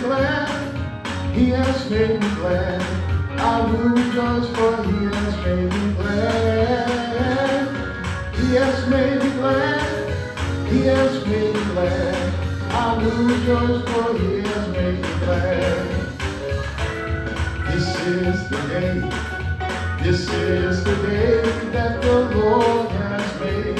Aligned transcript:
glad. 0.00 1.34
He 1.34 1.50
has 1.50 1.90
made 1.90 2.20
me 2.20 2.28
glad. 2.36 2.82
I 3.38 3.60
will 3.70 3.90
rejoice 3.90 4.48
for 4.56 4.82
he 4.84 5.04
has 5.04 5.36
made 5.44 5.72
me 5.72 5.92
glad. 5.94 7.68
He 8.34 8.54
has 8.56 8.88
made 8.88 9.22
me 9.22 9.30
glad. 9.32 10.68
He 10.68 10.80
has 10.82 11.26
made 11.26 11.54
me 11.54 11.64
glad. 11.72 12.34
I 12.72 12.98
will 13.02 13.24
rejoice 13.24 13.82
for 13.90 14.18
he 14.18 14.40
has 14.40 14.68
made 14.68 15.00
me 15.00 15.12
glad. 15.24 15.86
This 17.66 17.86
is 18.06 18.48
the 18.50 18.60
day. 18.68 19.00
This 20.02 20.28
is 20.30 20.84
the 20.84 20.96
day 21.06 21.42
that 21.72 22.02
the 22.02 22.36
Lord 22.36 22.90
has 22.90 23.40
made. 23.40 23.78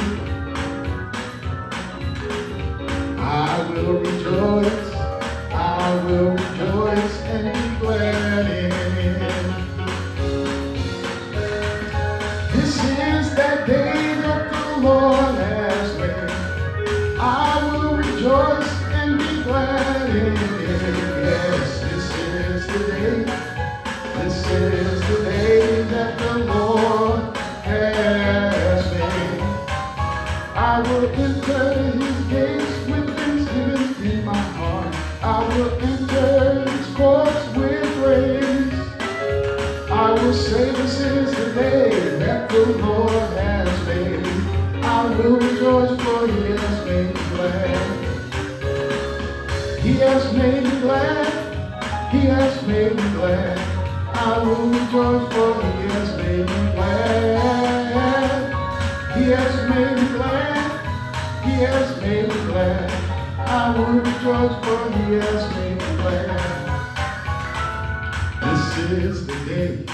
I 3.18 3.70
will 3.72 3.98
rejoice. 4.00 4.89
Rejoice 6.90 7.19
rejoice 45.60 46.00
for 46.00 46.26
he 46.26 46.42
has 46.52 46.86
made 46.86 47.14
me 47.14 47.20
glad. 47.34 47.80
He 49.80 49.92
has 49.96 50.32
made 50.32 50.62
me 50.64 50.70
glad. 50.80 52.10
He 52.10 52.20
has 52.20 52.66
made 52.66 52.96
me 52.96 53.02
glad. 53.12 53.58
I 54.14 54.42
will 54.42 54.68
rejoice 54.70 55.32
for 55.34 55.54
he 55.60 55.82
has 55.92 56.16
made 56.16 56.46
me 56.48 56.72
glad. 56.72 58.00
He 59.16 59.24
has 59.32 59.68
made 59.68 59.96
me 60.00 60.08
glad. 60.16 60.70
He 61.44 61.52
has 61.64 62.00
made 62.00 62.28
me 62.28 62.40
glad. 62.46 62.90
I 63.46 63.76
will 63.76 64.00
rejoice 64.00 64.56
for 64.64 64.90
he 64.92 65.12
has 65.12 65.42
made 65.56 65.76
me 65.76 65.96
glad. 66.00 66.40
This 68.40 68.64
is 69.04 69.26
the 69.26 69.38
day. 69.44 69.84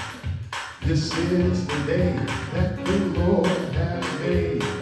This 0.85 1.17
is 1.17 1.67
the 1.67 1.79
day 1.85 2.19
that 2.53 2.85
the 2.85 2.97
Lord 3.19 3.47
has 3.47 4.05
made. 4.21 4.76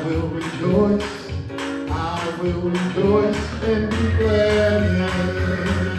I 0.00 0.04
will 0.04 0.28
rejoice. 0.28 1.30
I 1.90 2.38
will 2.40 2.70
rejoice 2.70 3.62
and 3.64 3.90
be 3.90 4.16
glad 4.16 4.82
in 4.82 5.86
it. 5.86 5.89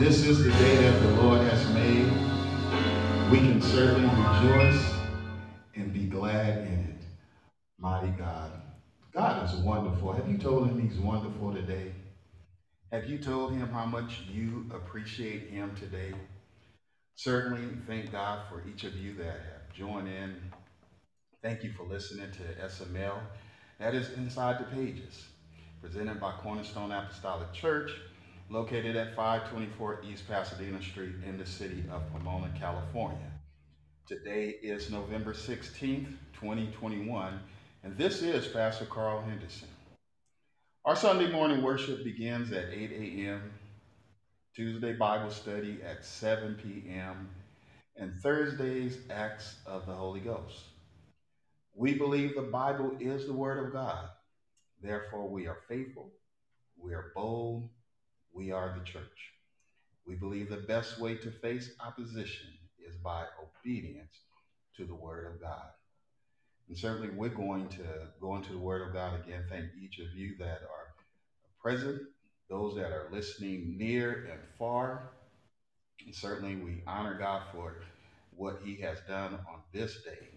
This 0.00 0.24
is 0.24 0.42
the 0.42 0.48
day 0.48 0.76
that 0.76 1.02
the 1.02 1.10
Lord 1.20 1.42
has 1.42 1.74
made. 1.74 2.06
We 3.30 3.36
can 3.36 3.60
certainly 3.60 4.08
rejoice 4.08 4.82
and 5.74 5.92
be 5.92 6.04
glad 6.04 6.56
in 6.60 6.96
it. 6.96 7.04
Mighty 7.78 8.08
God. 8.08 8.62
God 9.12 9.44
is 9.44 9.54
wonderful. 9.56 10.12
Have 10.12 10.26
you 10.26 10.38
told 10.38 10.68
him 10.68 10.80
he's 10.80 10.98
wonderful 10.98 11.52
today? 11.52 11.92
Have 12.90 13.10
you 13.10 13.18
told 13.18 13.52
him 13.52 13.68
how 13.68 13.84
much 13.84 14.22
you 14.26 14.70
appreciate 14.72 15.50
him 15.50 15.76
today? 15.78 16.14
Certainly, 17.16 17.68
thank 17.86 18.10
God 18.10 18.44
for 18.48 18.66
each 18.66 18.84
of 18.84 18.96
you 18.96 19.12
that 19.16 19.26
have 19.52 19.70
joined 19.74 20.08
in. 20.08 20.34
Thank 21.42 21.62
you 21.62 21.72
for 21.72 21.82
listening 21.82 22.30
to 22.30 22.64
SML. 22.64 23.18
That 23.78 23.94
is 23.94 24.10
Inside 24.14 24.60
the 24.60 24.74
Pages, 24.74 25.26
presented 25.82 26.18
by 26.18 26.32
Cornerstone 26.42 26.90
Apostolic 26.90 27.52
Church, 27.52 27.90
located 28.50 28.96
at 28.96 29.14
524 29.14 30.00
East 30.10 30.26
Pasadena 30.26 30.82
Street 30.82 31.14
in 31.24 31.38
the 31.38 31.46
city 31.46 31.84
of 31.88 32.02
Pomona, 32.12 32.52
California. 32.58 33.30
Today 34.08 34.56
is 34.60 34.90
November 34.90 35.32
16th, 35.32 36.16
2021, 36.32 37.38
and 37.84 37.96
this 37.96 38.22
is 38.22 38.48
Pastor 38.48 38.86
Carl 38.86 39.22
Henderson. 39.22 39.68
Our 40.84 40.96
Sunday 40.96 41.30
morning 41.30 41.62
worship 41.62 42.02
begins 42.02 42.50
at 42.50 42.70
8 42.72 42.90
a.m., 42.90 43.52
Tuesday 44.56 44.94
Bible 44.94 45.30
study 45.30 45.78
at 45.88 46.04
7 46.04 46.56
p.m., 46.60 47.28
and 47.96 48.12
Thursdays 48.16 48.98
Acts 49.10 49.60
of 49.64 49.86
the 49.86 49.94
Holy 49.94 50.20
Ghost. 50.20 50.64
We 51.72 51.94
believe 51.94 52.34
the 52.34 52.42
Bible 52.42 52.96
is 52.98 53.26
the 53.26 53.32
Word 53.32 53.64
of 53.64 53.72
God. 53.72 54.08
Therefore, 54.82 55.28
we 55.28 55.46
are 55.46 55.58
faithful, 55.68 56.10
we 56.76 56.94
are 56.94 57.12
bold, 57.14 57.68
we 58.32 58.52
are 58.52 58.74
the 58.78 58.84
church. 58.84 59.32
We 60.06 60.14
believe 60.14 60.48
the 60.48 60.56
best 60.56 60.98
way 60.98 61.14
to 61.16 61.30
face 61.30 61.70
opposition 61.84 62.48
is 62.86 62.96
by 62.96 63.24
obedience 63.42 64.14
to 64.76 64.84
the 64.84 64.94
Word 64.94 65.32
of 65.32 65.40
God. 65.40 65.68
And 66.68 66.76
certainly, 66.78 67.10
we're 67.10 67.28
going 67.28 67.68
to 67.68 67.82
go 68.20 68.36
into 68.36 68.52
the 68.52 68.58
Word 68.58 68.86
of 68.86 68.94
God 68.94 69.20
again. 69.20 69.44
Thank 69.48 69.66
each 69.82 69.98
of 69.98 70.14
you 70.14 70.36
that 70.38 70.62
are 70.62 70.94
present, 71.60 72.00
those 72.48 72.76
that 72.76 72.92
are 72.92 73.08
listening 73.12 73.76
near 73.76 74.28
and 74.30 74.40
far. 74.58 75.10
And 76.04 76.14
certainly, 76.14 76.56
we 76.56 76.82
honor 76.86 77.18
God 77.18 77.42
for 77.52 77.76
what 78.36 78.60
He 78.64 78.76
has 78.82 78.98
done 79.08 79.34
on 79.34 79.60
this 79.72 80.02
day. 80.02 80.28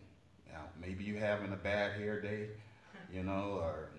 Now, 0.51 0.65
maybe 0.79 1.03
you're 1.03 1.19
having 1.19 1.53
a 1.53 1.57
bad 1.57 1.99
hair 1.99 2.21
day, 2.21 2.49
you 3.11 3.23
know, 3.23 3.59
or 3.61 3.89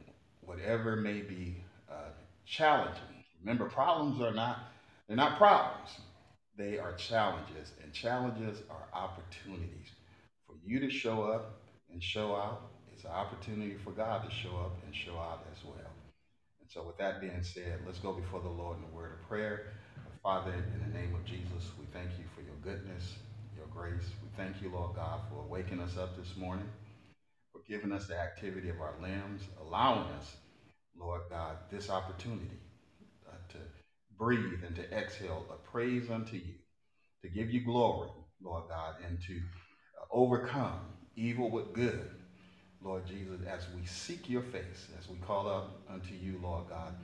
whatever 0.40 0.96
may 0.96 1.20
be 1.20 1.56
uh, 1.90 2.10
challenging. 2.44 3.13
Remember, 3.44 3.66
problems 3.66 4.22
are 4.22 4.34
not 4.34 4.58
they're 5.08 5.18
not 5.18 5.38
problems. 5.38 5.90
they 6.56 6.78
are 6.78 6.94
challenges, 6.94 7.72
and 7.82 7.92
challenges 7.92 8.62
are 8.70 8.88
opportunities 8.94 9.92
for 10.46 10.56
you 10.64 10.80
to 10.80 10.90
show 10.90 11.24
up 11.24 11.60
and 11.92 12.02
show 12.02 12.36
out. 12.36 12.62
It's 12.92 13.04
an 13.04 13.10
opportunity 13.10 13.76
for 13.84 13.92
God 13.92 14.24
to 14.28 14.34
show 14.34 14.56
up 14.58 14.78
and 14.86 14.94
show 14.96 15.18
out 15.18 15.46
as 15.52 15.64
well. 15.64 15.92
And 16.60 16.70
so, 16.70 16.84
with 16.84 16.98
that 16.98 17.20
being 17.20 17.42
said, 17.42 17.80
let's 17.86 18.00
go 18.00 18.14
before 18.14 18.40
the 18.40 18.50
Lord 18.50 18.78
in 18.78 18.84
a 18.84 18.96
word 18.96 19.12
of 19.12 19.28
prayer. 19.28 19.72
Father, 20.22 20.52
in 20.54 20.92
the 20.92 20.98
name 20.98 21.14
of 21.14 21.24
Jesus, 21.26 21.70
we 21.78 21.86
thank 21.92 22.10
you 22.18 22.24
for 22.34 22.42
your 22.42 22.56
goodness, 22.62 23.16
your 23.56 23.66
grace. 23.68 24.08
We 24.22 24.30
thank 24.36 24.62
you, 24.62 24.70
Lord 24.70 24.96
God, 24.96 25.20
for 25.30 25.44
waking 25.48 25.80
us 25.80 25.98
up 25.98 26.16
this 26.16 26.36
morning, 26.36 26.68
for 27.52 27.62
giving 27.68 27.92
us 27.92 28.06
the 28.08 28.18
activity 28.18 28.70
of 28.70 28.80
our 28.80 28.94
limbs, 29.02 29.42
allowing 29.60 30.08
us, 30.18 30.36
Lord 30.98 31.22
God, 31.30 31.58
this 31.70 31.90
opportunity 31.90 32.58
breathe 34.18 34.62
and 34.66 34.76
to 34.76 34.92
exhale 34.92 35.44
a 35.50 35.70
praise 35.70 36.10
unto 36.10 36.36
you, 36.36 36.54
to 37.22 37.28
give 37.28 37.50
you 37.50 37.64
glory, 37.64 38.10
Lord 38.42 38.64
God, 38.68 38.96
and 39.06 39.18
to 39.26 39.34
uh, 39.34 40.06
overcome 40.12 40.80
evil 41.16 41.50
with 41.50 41.72
good, 41.72 42.10
Lord 42.82 43.06
Jesus, 43.06 43.40
as 43.48 43.66
we 43.78 43.86
seek 43.86 44.28
your 44.28 44.42
face, 44.42 44.88
as 44.98 45.08
we 45.08 45.16
call 45.18 45.48
out 45.48 45.70
unto 45.90 46.14
you, 46.14 46.38
Lord 46.42 46.68
God. 46.68 46.94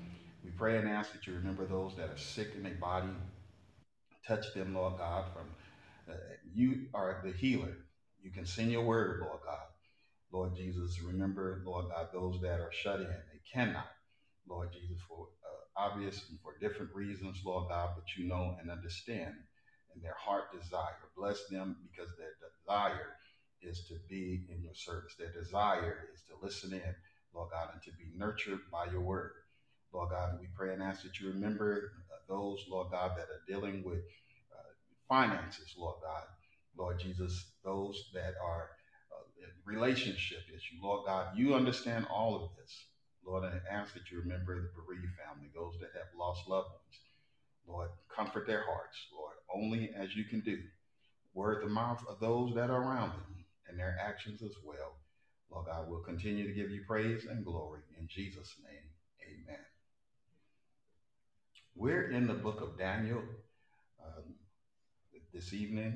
We 0.45 0.51
pray 0.51 0.79
and 0.79 0.89
ask 0.89 1.13
that 1.13 1.27
you 1.27 1.35
remember 1.35 1.67
those 1.67 1.95
that 1.97 2.11
are 2.11 2.19
sick 2.19 2.53
in 2.57 2.63
their 2.63 2.75
body. 2.75 3.09
Touch 4.27 4.53
them, 4.55 4.75
Lord 4.75 4.99
God, 4.99 5.25
from 5.33 5.47
uh, 6.09 6.17
you 6.55 6.87
are 6.95 7.23
the 7.25 7.33
healer. 7.33 7.77
You 8.23 8.31
can 8.31 8.47
send 8.47 8.71
your 8.71 8.85
word, 8.85 9.21
Lord 9.21 9.41
God. 9.45 9.59
Lord 10.33 10.55
Jesus, 10.57 11.01
remember, 11.03 11.63
Lord 11.65 11.87
God, 11.91 12.09
those 12.13 12.41
that 12.43 12.61
are 12.61 12.73
shut 12.73 13.01
in. 13.01 13.07
They 13.07 13.41
cannot, 13.53 13.89
Lord 14.49 14.71
Jesus, 14.73 14.99
for 15.09 15.29
obvious 15.77 16.27
and 16.31 16.39
for 16.41 16.59
different 16.61 16.95
reasons, 16.95 17.41
Lord 17.45 17.69
God, 17.69 17.91
but 17.97 18.05
you 18.17 18.29
know 18.29 18.57
and 18.61 18.71
understand 18.71 19.35
and 19.95 20.03
their 20.03 20.17
heart 20.19 20.53
desire. 20.59 20.97
Bless 21.17 21.47
them 21.51 21.77
because 21.83 22.11
their 22.17 22.35
desire 22.41 23.17
is 23.63 23.87
to 23.89 23.95
be 24.09 24.47
in 24.49 24.63
your 24.63 24.75
service. 24.75 25.15
Their 25.19 25.33
desire 25.33 26.09
is 26.15 26.23
to 26.29 26.35
listen 26.43 26.73
in, 26.73 26.95
Lord 27.35 27.51
God, 27.51 27.71
and 27.73 27.83
to 27.83 27.91
be 27.93 28.11
nurtured 28.17 28.61
by 28.73 28.87
your 28.91 29.03
word. 29.03 29.33
Lord 29.93 30.11
God, 30.11 30.39
we 30.41 30.47
pray 30.57 30.73
and 30.73 30.83
ask 30.83 31.03
that 31.03 31.19
you 31.21 31.29
remember 31.29 31.93
uh, 32.11 32.17
those, 32.29 32.65
Lord 32.71 32.91
God, 32.93 33.13
that 33.17 33.25
are 33.25 33.43
dealing 33.49 33.83
with 33.85 33.99
uh, 34.53 34.71
finances, 35.09 35.75
Lord 35.77 35.97
God. 36.03 36.25
Lord 36.79 37.01
Jesus, 37.01 37.53
those 37.65 38.11
that 38.15 38.35
are 38.43 38.71
uh, 39.13 39.25
in 39.43 39.51
relationship 39.67 40.39
issue, 40.49 40.77
Lord 40.81 41.05
God, 41.07 41.37
you 41.37 41.55
understand 41.55 42.07
all 42.09 42.37
of 42.37 42.51
this. 42.57 42.87
Lord, 43.31 43.45
I 43.45 43.73
ask 43.73 43.95
that 43.95 44.11
you 44.11 44.19
remember 44.19 44.57
the 44.57 44.71
bereaved 44.75 45.15
family, 45.15 45.51
those 45.55 45.75
that 45.79 45.91
have 45.95 46.09
lost 46.19 46.49
loved 46.49 46.71
ones. 46.71 46.99
Lord, 47.69 47.91
comfort 48.13 48.45
their 48.49 48.65
hearts, 48.65 48.97
Lord, 49.17 49.35
only 49.55 49.93
as 49.97 50.17
you 50.17 50.25
can 50.25 50.41
do. 50.41 50.59
Word 51.33 51.63
the 51.63 51.71
mouth 51.71 52.05
of 52.09 52.19
those 52.19 52.53
that 52.57 52.71
are 52.71 52.83
around 52.83 53.11
them 53.11 53.45
and 53.69 53.79
their 53.79 53.97
actions 54.05 54.43
as 54.43 54.57
well. 54.65 54.97
Lord 55.49 55.67
God, 55.67 55.89
we'll 55.89 56.01
continue 56.03 56.49
to 56.49 56.53
give 56.53 56.71
you 56.71 56.83
praise 56.89 57.27
and 57.31 57.45
glory. 57.45 57.83
In 58.01 58.09
Jesus' 58.09 58.53
name, 58.65 58.83
amen. 59.23 59.65
We're 61.77 62.11
in 62.11 62.27
the 62.27 62.35
book 62.35 62.61
of 62.61 62.77
Daniel 62.77 63.23
um, 64.05 64.35
this 65.33 65.53
evening, 65.53 65.95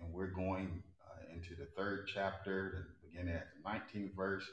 and 0.00 0.12
we're 0.12 0.26
going 0.26 0.82
uh, 1.06 1.34
into 1.34 1.54
the 1.56 1.68
third 1.78 2.10
chapter, 2.12 2.88
beginning 3.02 3.36
at 3.36 3.46
the 3.54 3.98
19th 3.98 4.14
verse 4.14 4.44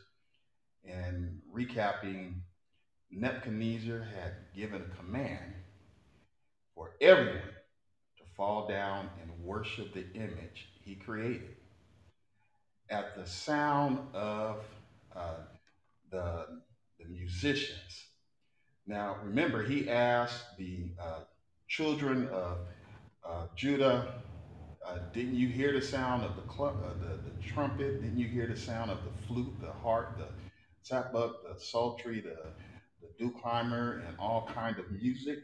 and 0.85 1.39
recapping, 1.53 2.35
Nebuchadnezzar 3.11 3.99
had 3.99 4.33
given 4.55 4.81
a 4.81 4.95
command 4.95 5.53
for 6.75 6.91
everyone 7.01 7.41
to 8.17 8.23
fall 8.35 8.67
down 8.67 9.09
and 9.21 9.31
worship 9.43 9.93
the 9.93 10.05
image 10.13 10.67
he 10.83 10.95
created. 10.95 11.55
At 12.89 13.15
the 13.15 13.25
sound 13.25 13.99
of 14.13 14.63
uh, 15.15 15.41
the, 16.11 16.45
the 16.99 17.05
musicians. 17.05 18.05
Now, 18.85 19.17
remember, 19.23 19.63
he 19.63 19.89
asked 19.89 20.57
the 20.57 20.91
uh, 21.01 21.21
children 21.67 22.27
of 22.29 22.57
uh, 23.27 23.47
Judah 23.55 24.13
uh, 24.87 24.99
didn't 25.11 25.35
you 25.35 25.47
hear 25.47 25.73
the 25.73 25.81
sound 25.81 26.23
of 26.23 26.35
the, 26.35 26.53
cl- 26.53 26.77
uh, 26.85 26.93
the, 27.01 27.17
the 27.29 27.43
trumpet? 27.45 28.01
Didn't 28.01 28.17
you 28.17 28.27
hear 28.27 28.47
the 28.47 28.55
sound 28.55 28.89
of 28.89 28.99
the 29.03 29.27
flute, 29.27 29.53
the 29.59 29.71
harp, 29.71 30.17
the 30.17 30.27
tabuk, 30.89 31.33
the 31.43 31.59
psaltery, 31.59 32.21
the, 32.21 32.37
the 33.01 33.25
dulcimer, 33.25 34.03
and 34.07 34.17
all 34.19 34.49
kind 34.53 34.77
of 34.79 34.91
music. 34.91 35.39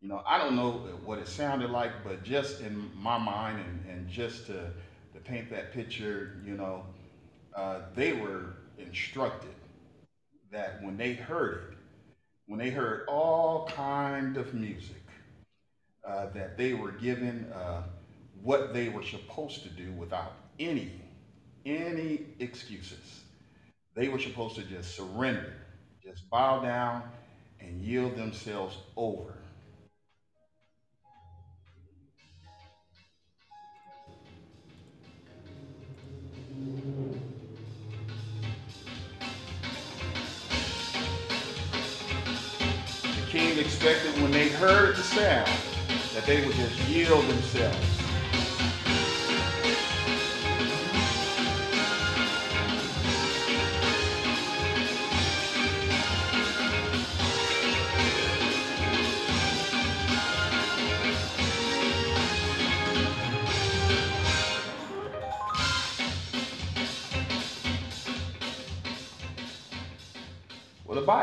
You 0.00 0.08
know, 0.08 0.22
I 0.26 0.38
don't 0.38 0.54
know 0.54 0.72
what 1.04 1.18
it 1.18 1.28
sounded 1.28 1.70
like, 1.70 2.04
but 2.04 2.22
just 2.22 2.60
in 2.60 2.90
my 2.94 3.18
mind 3.18 3.58
and, 3.58 3.90
and 3.90 4.08
just 4.08 4.46
to, 4.46 4.70
to 5.14 5.20
paint 5.24 5.50
that 5.50 5.72
picture, 5.72 6.36
you 6.44 6.54
know, 6.56 6.84
uh, 7.54 7.80
they 7.94 8.12
were 8.12 8.56
instructed 8.78 9.54
that 10.52 10.82
when 10.82 10.96
they 10.96 11.14
heard 11.14 11.72
it, 11.72 11.78
when 12.46 12.58
they 12.58 12.70
heard 12.70 13.06
all 13.08 13.66
kind 13.66 14.36
of 14.36 14.54
music, 14.54 14.96
uh, 16.06 16.30
that 16.30 16.56
they 16.56 16.72
were 16.72 16.92
given 16.92 17.52
uh, 17.52 17.82
what 18.42 18.72
they 18.72 18.88
were 18.88 19.02
supposed 19.02 19.62
to 19.62 19.68
do 19.68 19.92
without 19.92 20.32
any 20.58 20.90
any 21.66 22.20
excuses. 22.38 23.22
They 23.98 24.06
were 24.06 24.20
supposed 24.20 24.54
to 24.54 24.62
just 24.62 24.94
surrender, 24.94 25.52
just 26.00 26.30
bow 26.30 26.60
down 26.60 27.02
and 27.58 27.80
yield 27.82 28.14
themselves 28.14 28.76
over. 28.96 29.34
The 43.02 43.26
king 43.28 43.58
expected 43.58 44.22
when 44.22 44.30
they 44.30 44.48
heard 44.50 44.94
the 44.94 45.02
sound 45.02 45.50
that 46.14 46.24
they 46.24 46.46
would 46.46 46.54
just 46.54 46.78
yield 46.88 47.26
themselves 47.26 47.97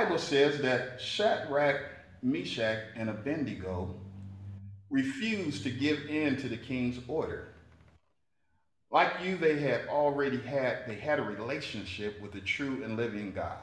Bible 0.05 0.19
says 0.19 0.61
that 0.61 1.01
Shadrach, 1.01 1.81
Meshach, 2.21 2.77
and 2.95 3.09
Abednego 3.09 3.95
refused 4.91 5.63
to 5.63 5.71
give 5.71 6.05
in 6.05 6.37
to 6.37 6.47
the 6.47 6.57
king's 6.57 6.99
order. 7.07 7.47
Like 8.91 9.13
you, 9.23 9.35
they 9.35 9.57
had 9.57 9.87
already 9.87 10.37
had, 10.37 10.83
they 10.87 10.93
had 10.93 11.17
a 11.17 11.23
relationship 11.23 12.21
with 12.21 12.33
the 12.33 12.41
true 12.41 12.83
and 12.83 12.97
living 12.97 13.31
God. 13.31 13.57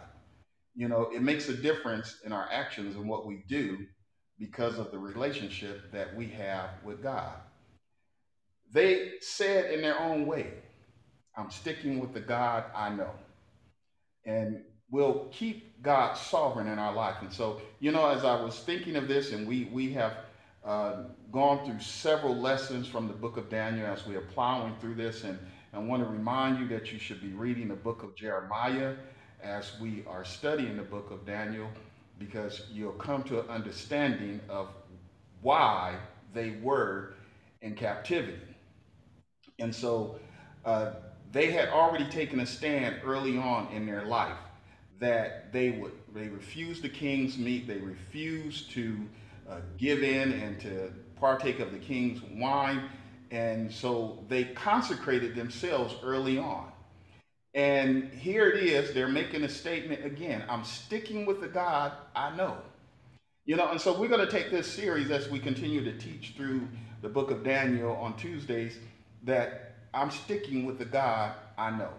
You 0.75 0.89
know, 0.89 1.11
it 1.15 1.23
makes 1.23 1.49
a 1.49 1.57
difference 1.57 2.19
in 2.25 2.33
our 2.33 2.49
actions 2.51 2.97
and 2.97 3.09
what 3.09 3.25
we 3.25 3.45
do 3.49 3.79
because 4.41 4.81
of 4.81 4.91
the 4.91 4.99
relationship 4.99 5.93
that 5.93 6.13
we 6.17 6.27
have 6.31 6.71
with 6.83 7.05
God. 7.05 7.37
They 8.73 9.13
said 9.21 9.73
in 9.73 9.81
their 9.81 10.01
own 10.01 10.27
way, 10.27 10.55
I'm 11.37 11.53
sticking 11.53 12.01
with 12.01 12.13
the 12.13 12.21
God 12.21 12.65
I 12.75 12.91
know. 12.91 13.13
And 14.27 14.65
we'll 14.91 15.29
keep 15.31 15.72
God 15.83 16.17
sovereign 16.17 16.69
in 16.69 16.79
our 16.79 16.95
life. 16.95 17.17
And 17.21 17.33
so, 17.33 17.61
you 17.81 17.91
know, 17.91 18.09
as 18.09 18.25
I 18.25 18.41
was 18.41 18.61
thinking 18.61 18.97
of 18.97 19.09
this, 19.09 19.33
and 19.33 19.47
we 19.47 19.65
we 19.73 19.93
have 19.93 20.17
uh, 20.65 21.05
gone 21.33 21.65
through 21.67 21.81
several 21.81 22.37
lessons 22.37 22.87
from 22.87 23.09
the 23.09 23.15
book 23.15 23.37
of 23.37 23.51
Daniel 23.51 23.87
as 23.87 24.07
we 24.07 24.15
are 24.15 24.21
plowing 24.21 24.75
through 24.81 24.95
this, 24.95 25.25
and 25.25 25.39
I 25.73 25.79
want 25.81 26.03
to 26.05 26.09
remind 26.09 26.61
you 26.61 26.69
that 26.69 26.93
you 26.93 26.99
should 26.99 27.21
be 27.21 27.33
reading 27.33 27.69
the 27.69 27.75
book 27.75 28.05
of 28.05 28.15
Jeremiah 28.15 28.95
as 29.43 29.73
we 29.81 30.05
are 30.07 30.25
studying 30.25 30.77
the 30.77 30.85
book 30.85 31.11
of 31.11 31.27
Daniel, 31.27 31.69
because 32.19 32.63
you'll 32.73 32.93
come 32.93 33.25
to 33.25 33.41
an 33.41 33.49
understanding 33.49 34.41
of 34.49 34.69
why 35.41 35.97
they 36.33 36.59
were 36.63 37.15
in 37.61 37.75
captivity. 37.75 38.39
And 39.59 39.75
so 39.75 40.17
uh, 40.65 40.93
they 41.33 41.51
had 41.51 41.71
already 41.71 42.09
taken 42.09 42.39
a 42.39 42.47
stand 42.47 42.97
early 43.05 43.37
on 43.37 43.69
in 43.73 43.85
their 43.85 44.05
life 44.05 44.39
that 45.03 45.53
they 45.53 45.71
would 45.71 45.93
they 46.15 46.29
refused 46.29 46.83
the 46.83 46.89
king's 46.89 47.37
meat, 47.37 47.67
they 47.67 47.79
refused 47.79 48.71
to 48.71 48.97
uh, 49.51 49.59
give 49.77 50.03
in 50.03 50.33
and 50.33 50.61
to 50.61 50.93
partake 51.17 51.59
of 51.59 51.73
the 51.73 51.79
king's 51.79 52.23
wine, 52.37 52.89
and 53.33 53.71
so 53.71 54.25
they 54.29 54.45
consecrated 54.45 55.35
themselves 55.35 55.95
early 56.05 56.39
on. 56.39 56.71
And 57.55 58.11
here 58.13 58.49
it 58.49 58.63
is, 58.63 58.95
they're 58.95 59.09
making 59.09 59.43
a 59.43 59.49
statement 59.49 60.07
again. 60.07 60.45
I'm 60.49 60.65
sticking 60.65 61.27
with 61.27 61.41
the 61.41 61.49
God 61.49 61.93
I 62.15 62.35
know. 62.37 62.57
You 63.45 63.57
know, 63.57 63.71
and 63.71 63.81
so 63.81 63.99
we're 63.99 64.09
going 64.09 64.25
to 64.25 64.31
take 64.31 64.53
this 64.53 64.69
series 64.69 65.11
as 65.11 65.29
we 65.29 65.41
continue 65.41 65.83
to 65.85 65.99
teach 65.99 66.35
through 66.37 66.69
the 67.03 67.09
book 67.09 67.33
of 67.33 67.43
Daniel 67.43 67.97
on 67.97 68.17
Tuesdays 68.17 68.79
that 69.25 69.75
I'm 69.93 70.13
sticking 70.13 70.65
with 70.65 70.79
the 70.79 70.85
God 70.85 71.33
I 71.59 71.71
know. 71.77 71.91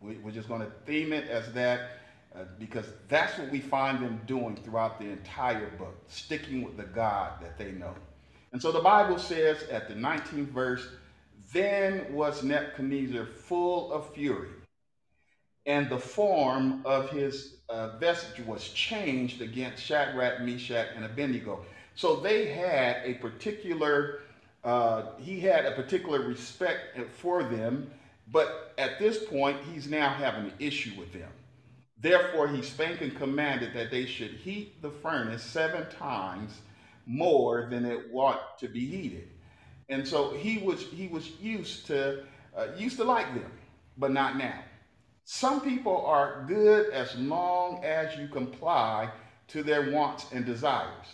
We're 0.00 0.30
just 0.30 0.48
going 0.48 0.62
to 0.62 0.70
theme 0.86 1.12
it 1.12 1.28
as 1.28 1.52
that 1.52 1.95
uh, 2.36 2.44
because 2.58 2.84
that's 3.08 3.38
what 3.38 3.50
we 3.50 3.60
find 3.60 4.04
them 4.04 4.20
doing 4.26 4.56
throughout 4.56 4.98
the 4.98 5.06
entire 5.06 5.70
book, 5.78 5.96
sticking 6.06 6.62
with 6.62 6.76
the 6.76 6.84
God 6.84 7.32
that 7.40 7.56
they 7.56 7.72
know. 7.72 7.94
And 8.52 8.60
so 8.60 8.70
the 8.70 8.80
Bible 8.80 9.18
says 9.18 9.62
at 9.70 9.88
the 9.88 9.94
19th 9.94 10.48
verse, 10.48 10.86
then 11.52 12.12
was 12.12 12.42
Nebuchadnezzar 12.42 13.24
full 13.24 13.90
of 13.92 14.12
fury, 14.12 14.50
and 15.64 15.88
the 15.88 15.98
form 15.98 16.82
of 16.84 17.08
his 17.10 17.56
uh, 17.68 17.96
vestige 17.98 18.44
was 18.44 18.68
changed 18.68 19.40
against 19.40 19.82
Shadrach, 19.82 20.42
Meshach, 20.42 20.88
and 20.94 21.04
Abednego. 21.04 21.64
So 21.94 22.16
they 22.16 22.46
had 22.46 22.98
a 23.04 23.14
particular, 23.14 24.20
uh, 24.62 25.12
he 25.18 25.40
had 25.40 25.64
a 25.64 25.72
particular 25.72 26.20
respect 26.20 26.98
for 27.16 27.42
them, 27.44 27.90
but 28.30 28.74
at 28.76 28.98
this 28.98 29.24
point, 29.24 29.56
he's 29.72 29.88
now 29.88 30.10
having 30.10 30.46
an 30.46 30.52
issue 30.58 30.92
with 30.98 31.12
them. 31.12 31.30
Therefore, 31.98 32.48
he 32.48 32.62
spake 32.62 33.00
and 33.00 33.14
commanded 33.14 33.72
that 33.74 33.90
they 33.90 34.06
should 34.06 34.32
heat 34.32 34.82
the 34.82 34.90
furnace 34.90 35.42
seven 35.42 35.86
times 35.88 36.60
more 37.06 37.66
than 37.70 37.84
it 37.84 38.00
ought 38.12 38.58
to 38.58 38.68
be 38.68 38.86
heated. 38.86 39.28
And 39.88 40.06
so 40.06 40.30
he 40.30 40.58
was 40.58 40.82
he 40.84 41.08
was 41.08 41.30
used 41.40 41.86
to 41.86 42.24
uh, 42.56 42.66
used 42.76 42.96
to 42.98 43.04
like 43.04 43.32
them, 43.34 43.50
but 43.96 44.10
not 44.10 44.36
now. 44.36 44.64
Some 45.24 45.60
people 45.60 46.04
are 46.06 46.44
good 46.46 46.92
as 46.92 47.14
long 47.16 47.82
as 47.84 48.16
you 48.16 48.28
comply 48.28 49.10
to 49.48 49.62
their 49.62 49.82
wants 49.82 50.26
and 50.32 50.44
desires. 50.44 51.06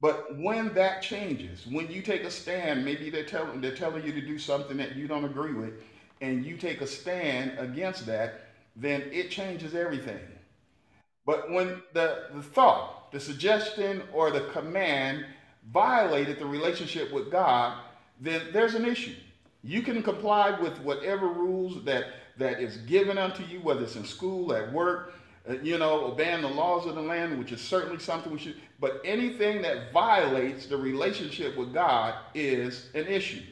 But 0.00 0.36
when 0.38 0.74
that 0.74 1.02
changes, 1.02 1.66
when 1.66 1.90
you 1.90 2.02
take 2.02 2.24
a 2.24 2.30
stand, 2.30 2.84
maybe 2.84 3.10
they're 3.10 3.24
telling 3.24 3.60
they're 3.60 3.72
telling 3.72 4.04
you 4.04 4.12
to 4.12 4.20
do 4.20 4.38
something 4.38 4.76
that 4.76 4.94
you 4.96 5.08
don't 5.08 5.24
agree 5.24 5.54
with, 5.54 5.74
and 6.20 6.44
you 6.44 6.56
take 6.56 6.80
a 6.82 6.86
stand 6.86 7.58
against 7.58 8.06
that, 8.06 8.34
then 8.76 9.02
it 9.10 9.30
changes 9.30 9.74
everything. 9.74 10.20
But 11.24 11.50
when 11.50 11.82
the, 11.92 12.28
the 12.34 12.42
thought, 12.42 13.10
the 13.10 13.18
suggestion, 13.18 14.02
or 14.12 14.30
the 14.30 14.42
command 14.52 15.24
violated 15.72 16.38
the 16.38 16.46
relationship 16.46 17.12
with 17.12 17.30
God, 17.30 17.78
then 18.20 18.42
there's 18.52 18.74
an 18.74 18.84
issue. 18.84 19.14
You 19.64 19.82
can 19.82 20.02
comply 20.02 20.58
with 20.60 20.78
whatever 20.80 21.26
rules 21.26 21.84
that, 21.84 22.04
that 22.38 22.60
is 22.60 22.76
given 22.78 23.18
unto 23.18 23.42
you, 23.44 23.60
whether 23.60 23.82
it's 23.82 23.96
in 23.96 24.04
school, 24.04 24.52
at 24.52 24.72
work, 24.72 25.14
uh, 25.48 25.54
you 25.54 25.78
know, 25.78 26.04
obeying 26.04 26.42
the 26.42 26.48
laws 26.48 26.86
of 26.86 26.94
the 26.94 27.02
land, 27.02 27.38
which 27.38 27.52
is 27.52 27.60
certainly 27.60 27.98
something 27.98 28.32
we 28.32 28.38
should, 28.38 28.56
but 28.78 29.00
anything 29.04 29.62
that 29.62 29.92
violates 29.92 30.66
the 30.66 30.76
relationship 30.76 31.56
with 31.56 31.72
God 31.72 32.14
is 32.34 32.88
an 32.94 33.06
issue. 33.06 33.42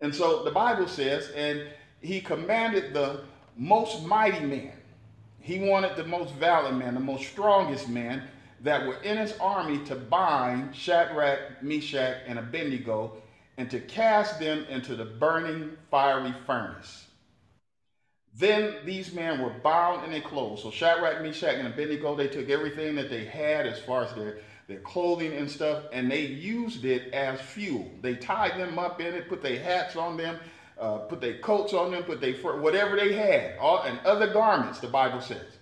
And 0.00 0.14
so 0.14 0.42
the 0.42 0.50
Bible 0.50 0.88
says, 0.88 1.30
and 1.36 1.68
he 2.00 2.20
commanded 2.20 2.92
the 2.92 3.20
most 3.56 4.04
mighty 4.04 4.44
man. 4.44 4.72
He 5.40 5.58
wanted 5.58 5.96
the 5.96 6.04
most 6.04 6.34
valiant 6.34 6.78
man, 6.78 6.94
the 6.94 7.00
most 7.00 7.26
strongest 7.28 7.88
man 7.88 8.22
that 8.62 8.86
were 8.86 9.00
in 9.02 9.18
his 9.18 9.36
army 9.38 9.78
to 9.84 9.94
bind 9.94 10.74
Shadrach, 10.74 11.62
Meshach, 11.62 12.16
and 12.26 12.38
Abednego 12.38 13.18
and 13.56 13.70
to 13.70 13.80
cast 13.80 14.40
them 14.40 14.64
into 14.68 14.96
the 14.96 15.04
burning 15.04 15.76
fiery 15.90 16.34
furnace. 16.46 17.06
Then 18.36 18.74
these 18.84 19.12
men 19.12 19.40
were 19.40 19.50
bound 19.50 20.04
in 20.04 20.10
their 20.10 20.20
clothes. 20.20 20.62
So 20.62 20.70
Shadrach, 20.70 21.22
Meshach, 21.22 21.54
and 21.54 21.68
Abednego, 21.68 22.16
they 22.16 22.26
took 22.26 22.50
everything 22.50 22.96
that 22.96 23.08
they 23.08 23.24
had 23.24 23.66
as 23.66 23.78
far 23.78 24.04
as 24.04 24.12
their, 24.14 24.38
their 24.66 24.80
clothing 24.80 25.32
and 25.34 25.48
stuff, 25.48 25.84
and 25.92 26.10
they 26.10 26.22
used 26.22 26.84
it 26.84 27.14
as 27.14 27.40
fuel. 27.40 27.88
They 28.00 28.16
tied 28.16 28.58
them 28.58 28.76
up 28.78 29.00
in 29.00 29.14
it, 29.14 29.28
put 29.28 29.40
their 29.40 29.62
hats 29.62 29.94
on 29.94 30.16
them, 30.16 30.40
uh, 30.84 30.98
put 30.98 31.20
their 31.20 31.38
coats 31.38 31.72
on 31.72 31.92
them, 31.92 32.02
put 32.02 32.20
their 32.20 32.34
whatever 32.34 32.94
they 32.94 33.14
had, 33.14 33.56
all, 33.58 33.80
and 33.82 33.98
other 34.04 34.32
garments, 34.32 34.80
the 34.80 34.86
Bible 34.86 35.20
says, 35.20 35.56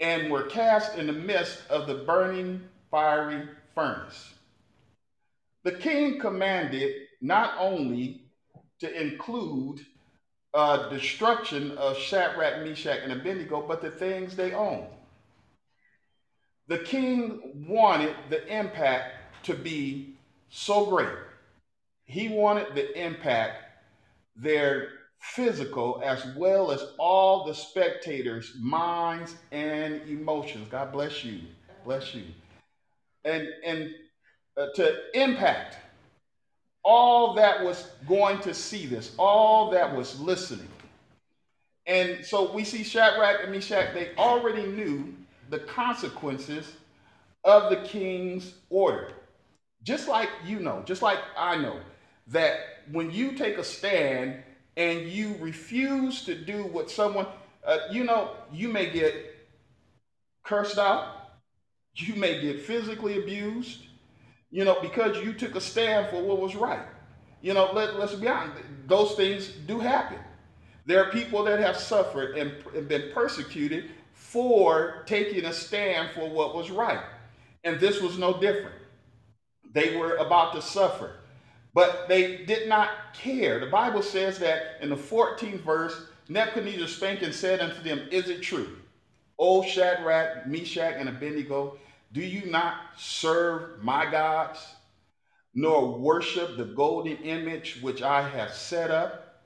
and 0.00 0.30
were 0.30 0.42
cast 0.42 0.98
in 0.98 1.06
the 1.06 1.12
midst 1.12 1.62
of 1.70 1.86
the 1.86 1.94
burning 1.94 2.64
fiery 2.90 3.48
furnace. 3.76 4.34
The 5.62 5.72
king 5.72 6.18
commanded 6.18 6.92
not 7.20 7.54
only 7.58 8.22
to 8.80 9.00
include 9.00 9.86
uh, 10.52 10.88
destruction 10.88 11.70
of 11.78 11.96
Shadrach, 11.96 12.64
Meshach, 12.64 13.00
and 13.04 13.12
Abednego, 13.12 13.64
but 13.66 13.80
the 13.80 13.90
things 13.90 14.34
they 14.34 14.52
owned. 14.52 14.88
The 16.66 16.78
king 16.78 17.66
wanted 17.68 18.14
the 18.30 18.44
impact 18.52 19.44
to 19.44 19.54
be 19.54 20.16
so 20.48 20.86
great. 20.86 21.08
He 22.04 22.28
wanted 22.28 22.74
the 22.74 23.00
impact 23.00 23.63
their 24.36 24.88
physical 25.20 26.02
as 26.04 26.24
well 26.36 26.70
as 26.70 26.84
all 26.98 27.44
the 27.44 27.54
spectators' 27.54 28.52
minds 28.58 29.34
and 29.52 30.02
emotions. 30.08 30.68
God 30.68 30.92
bless 30.92 31.24
you. 31.24 31.40
Bless 31.84 32.14
you. 32.14 32.24
And, 33.24 33.48
and 33.64 33.94
uh, 34.56 34.66
to 34.74 34.96
impact 35.14 35.78
all 36.84 37.34
that 37.34 37.64
was 37.64 37.88
going 38.06 38.38
to 38.40 38.52
see 38.52 38.86
this, 38.86 39.14
all 39.18 39.70
that 39.70 39.96
was 39.96 40.20
listening. 40.20 40.68
And 41.86 42.24
so 42.24 42.52
we 42.52 42.64
see 42.64 42.82
Shadrach 42.82 43.42
and 43.42 43.52
Meshach, 43.52 43.94
they 43.94 44.10
already 44.16 44.66
knew 44.66 45.14
the 45.50 45.60
consequences 45.60 46.76
of 47.44 47.70
the 47.70 47.76
king's 47.88 48.54
order. 48.70 49.12
Just 49.82 50.08
like 50.08 50.30
you 50.46 50.60
know, 50.60 50.82
just 50.86 51.02
like 51.02 51.18
I 51.36 51.56
know, 51.56 51.78
that 52.28 52.58
when 52.92 53.10
you 53.10 53.32
take 53.32 53.58
a 53.58 53.64
stand 53.64 54.42
and 54.76 55.08
you 55.08 55.36
refuse 55.40 56.24
to 56.24 56.34
do 56.34 56.64
what 56.64 56.90
someone, 56.90 57.26
uh, 57.66 57.78
you 57.90 58.04
know, 58.04 58.30
you 58.52 58.68
may 58.68 58.90
get 58.90 59.14
cursed 60.44 60.78
out, 60.78 61.30
you 61.94 62.14
may 62.16 62.40
get 62.40 62.62
physically 62.62 63.22
abused, 63.22 63.82
you 64.50 64.64
know, 64.64 64.78
because 64.80 65.16
you 65.24 65.32
took 65.32 65.54
a 65.54 65.60
stand 65.60 66.08
for 66.10 66.22
what 66.22 66.40
was 66.40 66.54
right. 66.54 66.86
You 67.40 67.54
know, 67.54 67.70
let, 67.72 67.98
let's 67.98 68.14
be 68.14 68.28
honest, 68.28 68.62
those 68.86 69.14
things 69.14 69.48
do 69.48 69.78
happen. 69.78 70.18
There 70.86 71.02
are 71.02 71.10
people 71.10 71.44
that 71.44 71.60
have 71.60 71.76
suffered 71.76 72.36
and, 72.36 72.52
and 72.74 72.88
been 72.88 73.10
persecuted 73.12 73.90
for 74.12 75.02
taking 75.06 75.44
a 75.44 75.52
stand 75.52 76.10
for 76.14 76.28
what 76.28 76.54
was 76.54 76.70
right. 76.70 77.00
And 77.64 77.80
this 77.80 78.00
was 78.00 78.18
no 78.18 78.38
different. 78.40 78.74
They 79.72 79.96
were 79.96 80.16
about 80.16 80.54
to 80.54 80.62
suffer. 80.62 81.16
But 81.74 82.08
they 82.08 82.44
did 82.44 82.68
not 82.68 82.90
care. 83.14 83.58
The 83.58 83.66
Bible 83.66 84.02
says 84.02 84.38
that 84.38 84.78
in 84.80 84.90
the 84.90 84.96
14th 84.96 85.60
verse, 85.60 86.06
Nebuchadnezzar 86.28 86.86
spake 86.86 87.22
and 87.22 87.34
said 87.34 87.60
unto 87.60 87.82
them, 87.82 88.08
Is 88.10 88.30
it 88.30 88.42
true? 88.42 88.78
O 89.38 89.62
Shadrach, 89.62 90.46
Meshach, 90.46 90.94
and 90.96 91.08
Abednego, 91.08 91.76
do 92.12 92.20
you 92.20 92.46
not 92.46 92.76
serve 92.96 93.82
my 93.82 94.08
gods, 94.08 94.64
nor 95.52 95.98
worship 95.98 96.56
the 96.56 96.64
golden 96.64 97.16
image 97.18 97.80
which 97.82 98.00
I 98.02 98.26
have 98.28 98.52
set 98.52 98.92
up? 98.92 99.42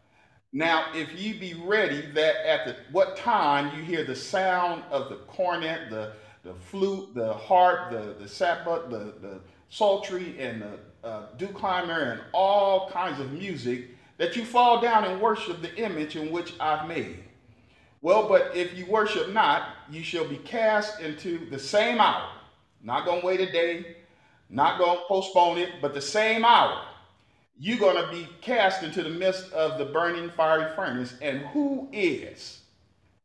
Now, 0.53 0.93
if 0.95 1.13
ye 1.15 1.33
be 1.33 1.55
ready, 1.55 2.03
that 2.13 2.47
at 2.47 2.67
the, 2.67 2.77
what 2.93 3.17
time 3.17 3.77
you 3.77 3.83
hear 3.83 4.05
the 4.05 4.17
sound 4.17 4.83
of 4.91 5.09
the 5.09 5.17
cornet, 5.17 5.89
the, 5.91 6.13
the 6.43 6.55
flute, 6.55 7.15
the 7.15 7.33
harp, 7.33 7.91
the, 7.91 8.15
the 8.19 8.29
sabbath, 8.29 8.91
the, 8.91 9.15
the 9.21 9.41
psaltery, 9.69 10.39
and 10.39 10.63
the 10.63 10.79
uh, 11.05 11.27
dulcimer 11.37 12.13
and 12.13 12.21
all 12.33 12.91
kinds 12.91 13.21
of 13.21 13.33
music 13.33 13.91
that 14.19 14.37
you 14.37 14.45
fall 14.45 14.81
down 14.81 15.05
and 15.05 15.21
worship 15.21 15.63
the 15.63 15.75
image 15.77 16.17
in 16.17 16.31
which 16.31 16.55
I've 16.59 16.89
made. 16.89 17.25
Well, 18.01 18.29
but 18.29 18.55
if 18.55 18.77
you 18.77 18.87
worship 18.87 19.33
not, 19.33 19.71
you 19.91 20.03
shall 20.03 20.27
be 20.27 20.37
cast 20.39 21.01
into 21.01 21.49
the 21.51 21.59
same 21.59 22.01
hour. 22.01 22.31
Not 22.83 23.07
to 23.07 23.21
wait 23.25 23.41
a 23.41 23.51
day, 23.51 23.97
not 24.49 24.79
to 24.79 25.03
postpone 25.09 25.59
it, 25.59 25.71
but 25.81 25.95
the 25.95 26.01
same 26.01 26.45
hour. 26.45 26.85
You're 27.61 27.93
to 27.93 28.09
be 28.13 28.29
cast 28.41 28.85
into 28.85 29.03
the 29.03 29.11
midst 29.11 29.53
of 29.53 29.79
the 29.79 29.87
burning 29.87 30.31
fiery 30.31 30.73
furnace. 30.77 31.15
And 31.21 31.41
who 31.47 31.89
is? 31.93 32.61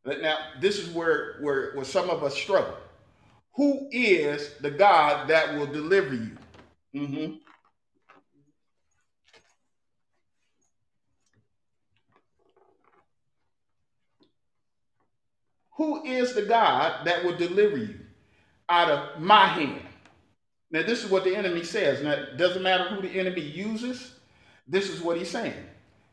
Now, 0.05 0.37
this 0.59 0.79
is 0.79 0.89
where, 0.89 1.37
where, 1.39 1.73
where 1.73 1.85
some 1.85 2.09
of 2.09 2.23
us 2.23 2.35
struggle. 2.35 2.77
Who 3.55 3.87
is 3.91 4.55
the 4.59 4.71
God 4.71 5.29
that 5.29 5.53
will 5.53 5.67
deliver 5.67 6.15
you? 6.15 6.31
Mm-hmm. 6.95 7.35
Who 15.75 16.03
is 16.03 16.35
the 16.35 16.43
God 16.43 17.05
that 17.05 17.23
will 17.23 17.35
deliver 17.35 17.77
you 17.77 17.99
out 18.69 18.89
of 18.89 19.21
my 19.21 19.47
hand? 19.47 19.81
Now, 20.71 20.83
this 20.83 21.03
is 21.03 21.09
what 21.09 21.23
the 21.23 21.35
enemy 21.35 21.63
says. 21.63 22.01
Now, 22.03 22.13
it 22.13 22.37
doesn't 22.37 22.63
matter 22.63 22.85
who 22.85 23.01
the 23.01 23.19
enemy 23.19 23.41
uses, 23.41 24.15
this 24.67 24.89
is 24.89 25.01
what 25.01 25.17
he's 25.17 25.29
saying. 25.29 25.53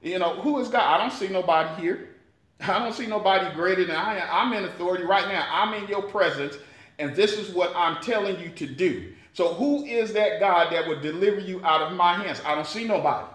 You 0.02 0.18
know, 0.18 0.34
who 0.40 0.58
is 0.60 0.68
God? 0.68 0.82
I 0.82 0.98
don't 0.98 1.12
see 1.12 1.28
nobody 1.28 1.80
here. 1.80 2.16
I 2.60 2.78
don't 2.78 2.92
see 2.92 3.06
nobody 3.06 3.54
greater 3.54 3.84
than 3.84 3.96
I 3.96 4.18
am. 4.18 4.28
I'm 4.30 4.52
in 4.52 4.64
authority 4.64 5.04
right 5.04 5.26
now. 5.28 5.46
I'm 5.50 5.72
in 5.74 5.88
your 5.88 6.02
presence, 6.02 6.56
and 6.98 7.14
this 7.16 7.38
is 7.38 7.54
what 7.54 7.72
I'm 7.74 8.02
telling 8.02 8.38
you 8.38 8.50
to 8.50 8.66
do. 8.66 9.14
So, 9.32 9.54
who 9.54 9.84
is 9.84 10.12
that 10.14 10.40
God 10.40 10.72
that 10.72 10.86
would 10.88 11.00
deliver 11.00 11.40
you 11.40 11.64
out 11.64 11.82
of 11.82 11.96
my 11.96 12.14
hands? 12.14 12.42
I 12.44 12.54
don't 12.54 12.66
see 12.66 12.86
nobody. 12.86 13.28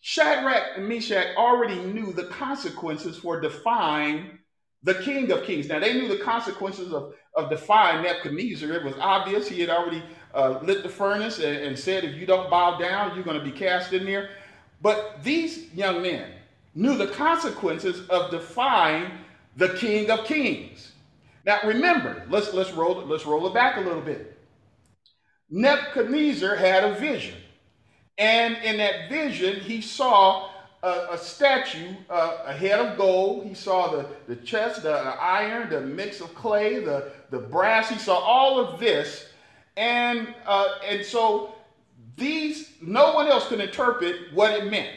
Shadrach 0.00 0.76
and 0.76 0.88
Meshach 0.88 1.36
already 1.36 1.76
knew 1.76 2.12
the 2.12 2.24
consequences 2.24 3.18
for 3.18 3.40
defying 3.40 4.38
the 4.82 4.94
King 4.94 5.30
of 5.32 5.44
Kings. 5.44 5.68
Now, 5.68 5.80
they 5.80 5.94
knew 5.94 6.08
the 6.08 6.22
consequences 6.22 6.92
of, 6.92 7.14
of 7.34 7.50
defying 7.50 8.02
Nebuchadnezzar. 8.02 8.70
It 8.72 8.84
was 8.84 8.94
obvious. 9.00 9.48
He 9.48 9.60
had 9.60 9.70
already 9.70 10.02
uh, 10.34 10.60
lit 10.62 10.82
the 10.82 10.88
furnace 10.88 11.38
and, 11.38 11.56
and 11.56 11.78
said, 11.78 12.04
if 12.04 12.16
you 12.16 12.26
don't 12.26 12.50
bow 12.50 12.78
down, 12.78 13.14
you're 13.14 13.24
going 13.24 13.38
to 13.38 13.44
be 13.44 13.52
cast 13.52 13.92
in 13.92 14.04
there. 14.04 14.30
But 14.80 15.22
these 15.24 15.72
young 15.74 16.02
men 16.02 16.30
knew 16.74 16.96
the 16.96 17.08
consequences 17.08 18.08
of 18.08 18.30
defying 18.30 19.10
the 19.56 19.70
King 19.70 20.10
of 20.10 20.24
Kings. 20.24 20.92
Now 21.44 21.58
remember, 21.64 22.24
let's 22.28 22.52
let's 22.52 22.70
roll 22.72 22.96
let's 23.06 23.26
roll 23.26 23.46
it 23.46 23.54
back 23.54 23.76
a 23.76 23.80
little 23.80 24.02
bit. 24.02 24.38
Nebuchadnezzar 25.50 26.54
had 26.56 26.84
a 26.84 26.94
vision, 26.94 27.36
and 28.18 28.56
in 28.58 28.76
that 28.76 29.08
vision 29.08 29.60
he 29.60 29.80
saw 29.80 30.50
a, 30.82 31.06
a 31.12 31.18
statue, 31.18 31.94
uh, 32.08 32.38
a 32.46 32.52
head 32.52 32.78
of 32.78 32.96
gold. 32.96 33.46
He 33.46 33.54
saw 33.54 33.90
the 33.90 34.06
the 34.26 34.36
chest, 34.36 34.82
the 34.82 34.92
iron, 34.92 35.70
the 35.70 35.80
mix 35.80 36.20
of 36.20 36.34
clay, 36.34 36.80
the 36.80 37.12
the 37.30 37.38
brass. 37.38 37.88
He 37.88 37.98
saw 37.98 38.18
all 38.18 38.60
of 38.60 38.80
this, 38.80 39.28
and 39.76 40.34
uh, 40.46 40.68
and 40.86 41.04
so 41.04 41.54
these 42.16 42.72
no 42.80 43.12
one 43.12 43.28
else 43.28 43.48
could 43.48 43.60
interpret 43.60 44.32
what 44.32 44.52
it 44.52 44.70
meant. 44.70 44.90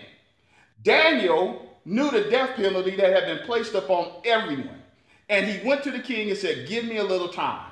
Daniel 0.83 1.71
knew 1.85 2.09
the 2.11 2.29
death 2.29 2.55
penalty 2.55 2.95
that 2.95 3.13
had 3.13 3.25
been 3.25 3.45
placed 3.45 3.73
upon 3.73 4.11
everyone. 4.25 4.81
And 5.29 5.47
he 5.47 5.65
went 5.65 5.83
to 5.83 5.91
the 5.91 5.99
king 5.99 6.29
and 6.29 6.37
said, 6.37 6.67
Give 6.67 6.85
me 6.85 6.97
a 6.97 7.03
little 7.03 7.29
time, 7.29 7.71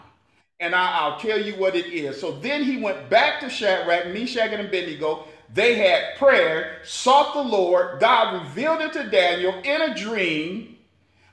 and 0.60 0.73
I, 0.73 1.10
will 1.10 1.17
tell 1.17 1.39
you 1.39 1.53
what 1.53 1.75
it 1.75 1.88
is. 1.88 2.19
So 2.19 2.31
then 2.31 2.63
he 2.63 2.81
went 2.81 3.10
back 3.10 3.41
to 3.41 3.49
Shadrach, 3.49 4.07
Meshach, 4.13 4.51
and 4.51 4.67
Abednego. 4.67 5.25
They 5.53 5.75
had 5.75 6.17
prayer, 6.17 6.79
sought 6.83 7.33
the 7.33 7.41
Lord. 7.41 7.99
God 7.99 8.43
revealed 8.43 8.81
it 8.81 8.93
to 8.93 9.09
Daniel 9.09 9.53
in 9.63 9.81
a 9.81 9.95
dream. 9.95 10.77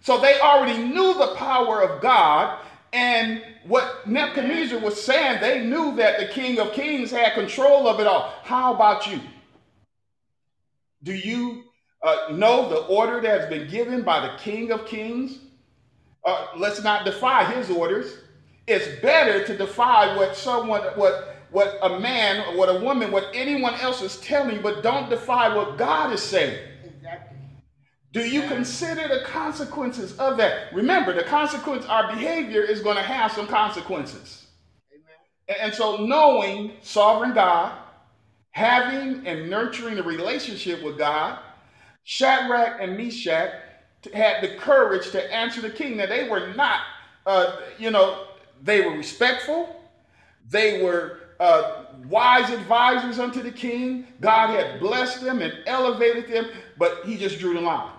So 0.00 0.18
they 0.18 0.40
already 0.40 0.78
knew 0.82 1.14
the 1.14 1.34
power 1.36 1.82
of 1.82 2.00
God. 2.00 2.60
And 2.92 3.42
what 3.64 4.06
Nebuchadnezzar 4.06 4.78
was 4.78 5.02
saying, 5.02 5.40
they 5.40 5.64
knew 5.64 5.96
that 5.96 6.18
the 6.18 6.28
King 6.28 6.58
of 6.58 6.72
Kings 6.72 7.10
had 7.10 7.34
control 7.34 7.88
of 7.88 8.00
it 8.00 8.06
all. 8.06 8.32
How 8.42 8.74
about 8.74 9.06
you? 9.06 9.20
Do 11.02 11.12
you 11.12 11.64
uh, 12.02 12.28
know 12.32 12.68
the 12.68 12.80
order 12.86 13.20
that 13.20 13.40
has 13.40 13.50
been 13.50 13.68
given 13.68 14.02
by 14.02 14.20
the 14.20 14.36
King 14.38 14.70
of 14.70 14.86
Kings? 14.86 15.40
Uh, 16.24 16.46
let's 16.56 16.82
not 16.82 17.04
defy 17.04 17.44
his 17.52 17.70
orders. 17.70 18.18
It's 18.66 19.00
better 19.00 19.44
to 19.44 19.56
defy 19.56 20.16
what 20.16 20.36
someone, 20.36 20.82
what 20.96 21.35
what 21.56 21.78
a 21.80 21.98
man, 21.98 22.54
what 22.54 22.68
a 22.68 22.78
woman, 22.80 23.10
what 23.10 23.30
anyone 23.32 23.72
else 23.76 24.02
is 24.02 24.18
telling 24.18 24.56
you, 24.56 24.60
but 24.60 24.82
don't 24.82 25.08
defy 25.08 25.56
what 25.56 25.78
God 25.78 26.12
is 26.12 26.22
saying. 26.22 26.58
Exactly. 26.84 27.38
Do 28.12 28.20
you 28.28 28.42
yeah. 28.42 28.48
consider 28.48 29.08
the 29.08 29.22
consequences 29.24 30.18
of 30.18 30.36
that? 30.36 30.70
Remember, 30.74 31.14
the 31.14 31.22
consequence, 31.22 31.86
our 31.86 32.14
behavior 32.14 32.60
is 32.60 32.82
going 32.82 32.96
to 32.96 33.02
have 33.02 33.32
some 33.32 33.46
consequences. 33.46 34.48
Amen. 34.92 35.58
And 35.62 35.72
so, 35.72 36.04
knowing 36.04 36.72
sovereign 36.82 37.32
God, 37.32 37.72
having 38.50 39.26
and 39.26 39.48
nurturing 39.48 39.98
a 39.98 40.02
relationship 40.02 40.82
with 40.82 40.98
God, 40.98 41.38
Shadrach 42.04 42.82
and 42.82 42.98
Meshach 42.98 43.54
had 44.12 44.42
the 44.42 44.56
courage 44.58 45.10
to 45.12 45.34
answer 45.34 45.62
the 45.62 45.70
king. 45.70 45.96
Now, 45.96 46.06
they 46.06 46.28
were 46.28 46.52
not, 46.52 46.80
uh, 47.24 47.56
you 47.78 47.90
know, 47.90 48.26
they 48.62 48.82
were 48.82 48.94
respectful. 48.94 49.74
They 50.50 50.82
were 50.82 51.20
uh, 51.40 51.84
wise 52.08 52.50
advisors 52.50 53.18
unto 53.18 53.42
the 53.42 53.50
king. 53.50 54.06
God 54.20 54.48
had 54.48 54.80
blessed 54.80 55.22
them 55.22 55.42
and 55.42 55.52
elevated 55.66 56.28
them, 56.28 56.50
but 56.78 57.02
he 57.04 57.16
just 57.16 57.38
drew 57.38 57.54
the 57.54 57.60
line. 57.60 57.92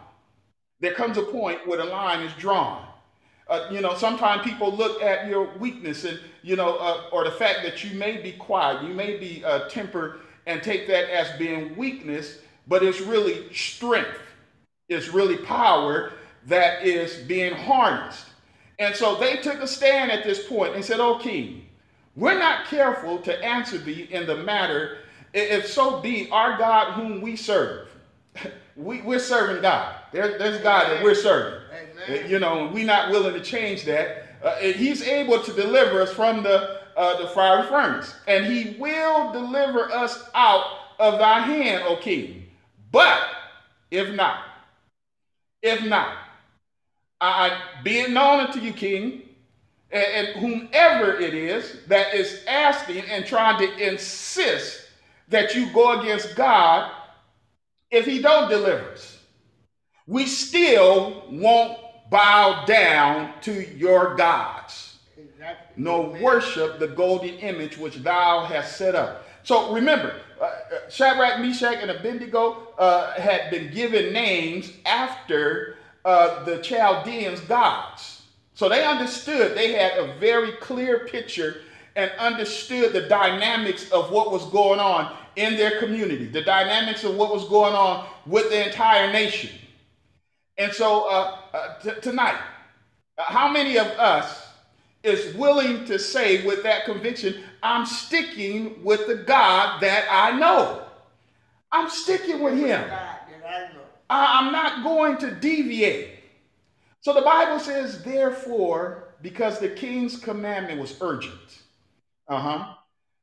There 0.80 0.94
comes 0.94 1.18
a 1.18 1.24
point 1.24 1.68
where 1.68 1.78
the 1.78 1.86
line 1.86 2.24
is 2.24 2.34
drawn. 2.34 2.86
Uh, 3.48 3.68
you 3.72 3.82
know, 3.82 3.96
sometimes 3.96 4.44
people 4.44 4.72
look 4.72 5.02
at 5.02 5.28
your 5.28 5.50
weakness 5.58 6.04
and, 6.04 6.20
you 6.44 6.56
know, 6.56 6.76
uh, 6.76 7.04
or 7.12 7.24
the 7.24 7.32
fact 7.32 7.64
that 7.64 7.84
you 7.84 7.98
may 7.98 8.18
be 8.18 8.34
quiet, 8.34 8.84
you 8.84 8.94
may 8.94 9.18
be 9.18 9.44
uh, 9.46 9.70
tempered, 9.70 10.20
and 10.46 10.62
take 10.62 10.88
that 10.88 11.10
as 11.10 11.38
being 11.38 11.76
weakness 11.76 12.40
but 12.68 12.84
it's 12.84 13.02
really 13.02 13.52
strength. 13.54 14.20
It's 14.90 15.10
really 15.10 15.38
power 15.38 16.14
that 16.46 16.86
is 16.86 17.16
being 17.28 17.54
harnessed. 17.54 18.26
And 18.80 18.96
so 18.96 19.16
they 19.16 19.38
took 19.38 19.60
a 19.60 19.68
stand 19.68 20.12
at 20.12 20.24
this 20.24 20.48
point 20.48 20.76
and 20.76 20.84
said, 20.84 21.00
"Oh, 21.00 21.18
king, 21.18 21.68
we're 22.18 22.40
not 22.40 22.66
careful 22.66 23.20
to 23.20 23.46
answer 23.46 23.78
thee 23.78 24.08
in 24.10 24.26
the 24.26 24.38
matter, 24.38 24.98
if 25.34 25.68
so 25.68 26.02
be 26.02 26.30
our 26.32 26.58
God 26.58 26.94
whom 26.94 27.22
we 27.22 27.36
serve. 27.36 27.90
we, 28.76 29.00
are 29.02 29.20
serving 29.20 29.62
God. 29.62 29.96
There, 30.12 30.38
there's 30.40 30.60
God 30.62 30.90
that 30.90 31.04
we're 31.04 31.14
serving. 31.14 31.62
Amen. 31.72 32.30
You 32.30 32.40
know, 32.40 32.72
we're 32.74 32.88
not 32.88 33.12
willing 33.12 33.36
to 33.36 33.42
change 33.42 33.86
that. 33.86 34.24
Uh, 34.44 34.56
he's 34.58 35.04
able 35.04 35.42
to 35.44 35.54
deliver 35.54 36.02
us 36.02 36.12
from 36.12 36.42
the, 36.42 36.82
uh, 36.98 37.22
the 37.22 37.28
fiery 37.30 37.68
furnace, 37.68 38.16
and 38.28 38.46
he 38.46 38.76
will 38.80 39.32
deliver 39.32 39.92
us 39.92 40.28
out 40.34 40.66
of 41.00 41.20
thy 41.20 41.40
hand, 41.42 41.84
O 41.86 41.98
king. 41.98 42.48
But 42.92 43.22
if 43.92 44.14
not, 44.16 44.44
if 45.62 45.86
not, 45.86 46.18
I 47.22 47.60
be 47.84 48.00
it 48.00 48.12
known 48.12 48.42
unto 48.42 48.60
you, 48.60 48.74
King, 48.74 49.24
and, 49.92 50.04
and 50.04 50.28
whomever 50.40 51.18
it 51.20 51.34
is 51.34 51.78
that 51.88 52.14
is 52.14 52.44
asking 52.48 53.04
and 53.10 53.26
trying 53.26 53.60
to 53.60 53.88
insist 53.88 54.88
that 55.30 55.56
you 55.56 55.72
go 55.74 56.00
against 56.00 56.36
God, 56.36 56.92
if 57.92 58.06
he 58.06 58.22
don't 58.22 58.50
deliver 58.50 58.92
us, 58.92 59.18
we 60.06 60.26
still 60.26 61.24
won't 61.30 61.78
bow 62.10 62.64
down 62.66 63.34
to 63.42 63.78
your 63.78 64.16
gods, 64.16 64.98
exactly. 65.18 65.84
nor 65.84 66.10
worship 66.22 66.80
the 66.80 66.88
golden 66.88 67.36
image 67.40 67.78
which 67.78 67.96
thou 67.98 68.46
hast 68.46 68.78
set 68.78 68.96
up. 68.96 69.26
So 69.44 69.74
remember, 69.74 70.16
uh, 70.42 70.52
Shadrach, 70.90 71.40
Meshach, 71.40 71.78
and 71.82 71.92
Abednego 71.92 72.68
uh, 72.78 73.14
had 73.14 73.50
been 73.50 73.72
given 73.74 74.14
names 74.14 74.72
after 74.86 75.78
uh, 76.06 76.44
the 76.44 76.58
Chaldeans' 76.60 77.42
gods. 77.42 78.17
So 78.58 78.68
they 78.68 78.84
understood, 78.84 79.56
they 79.56 79.74
had 79.74 80.00
a 80.00 80.16
very 80.16 80.54
clear 80.54 81.06
picture 81.06 81.62
and 81.96 82.10
understood 82.18 82.92
the 82.92 83.02
dynamics 83.02 83.88
of 83.92 84.10
what 84.10 84.32
was 84.32 84.46
going 84.46 84.80
on 84.80 85.16
in 85.36 85.58
their 85.58 85.78
community, 85.78 86.26
the 86.26 86.42
dynamics 86.42 87.04
of 87.04 87.14
what 87.14 87.32
was 87.32 87.48
going 87.50 87.76
on 87.76 88.08
with 88.26 88.50
the 88.50 88.66
entire 88.66 89.14
nation. 89.14 89.52
And 90.58 90.74
so 90.74 91.08
uh, 91.08 91.38
uh, 91.54 91.80
t- 91.82 92.02
tonight, 92.02 92.40
uh, 93.20 93.26
how 93.26 93.48
many 93.48 93.78
of 93.78 93.86
us 93.86 94.48
is 95.04 95.36
willing 95.36 95.86
to 95.86 96.00
say 96.00 96.44
with 96.44 96.64
that 96.64 96.86
conviction, 96.86 97.44
I'm 97.62 97.86
sticking 97.86 98.84
with 98.84 99.06
the 99.06 99.18
God 99.18 99.82
that 99.82 100.08
I 100.10 100.36
know. 100.36 100.82
I'm 101.72 101.92
sticking 101.92 102.42
with 102.42 102.58
him. 102.58 102.90
I'm 104.10 104.52
not 104.52 104.84
going 104.84 105.20
to 105.20 105.30
deviate. 105.30 106.17
So 107.02 107.14
the 107.14 107.22
Bible 107.22 107.60
says, 107.60 108.04
therefore, 108.04 109.16
because 109.22 109.60
the 109.60 109.70
king's 109.70 110.18
commandment 110.18 110.80
was 110.80 110.96
urgent, 111.02 111.62
uh-huh, 112.28 112.74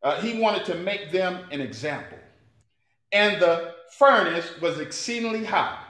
uh, 0.03 0.21
he 0.21 0.39
wanted 0.41 0.65
to 0.67 0.75
make 0.77 1.11
them 1.13 1.47
an 1.51 1.61
example. 1.61 2.19
And 3.13 3.41
the 3.41 3.75
furnace 3.99 4.49
was 4.61 4.81
exceedingly 4.81 5.45
hot. 5.45 5.81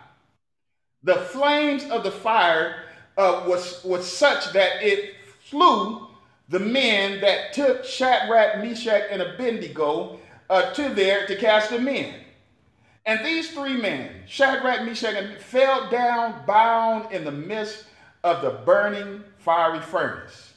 The 1.03 1.16
flames 1.16 1.85
of 1.90 2.03
the 2.03 2.11
fire 2.11 2.85
uh, 3.16 3.44
was, 3.47 3.83
was 3.85 4.11
such 4.11 4.53
that 4.53 4.83
it 4.83 5.14
flew 5.40 6.09
the 6.49 6.61
men 6.61 7.20
that 7.20 7.53
took 7.53 7.85
Shadrach, 7.85 8.59
Meshach, 8.59 9.05
and 9.11 9.23
Abednego 9.23 10.18
uh, 10.51 10.73
to 10.73 10.88
there 10.90 11.27
to 11.27 11.37
cast 11.37 11.70
them 11.70 11.88
in. 11.88 12.14
And 13.07 13.25
these 13.25 13.51
three 13.51 13.77
men, 13.77 14.11
Shadrach, 14.27 14.85
Meshach, 14.85 15.14
and 15.14 15.38
fell 15.38 15.90
down 15.90 16.47
bound 16.47 17.12
in 17.12 17.25
the 17.25 17.33
midst 17.33 17.85
of 18.23 18.40
the 18.43 18.62
burning 18.64 19.23
fiery 19.38 19.81
furnace. 19.81 20.55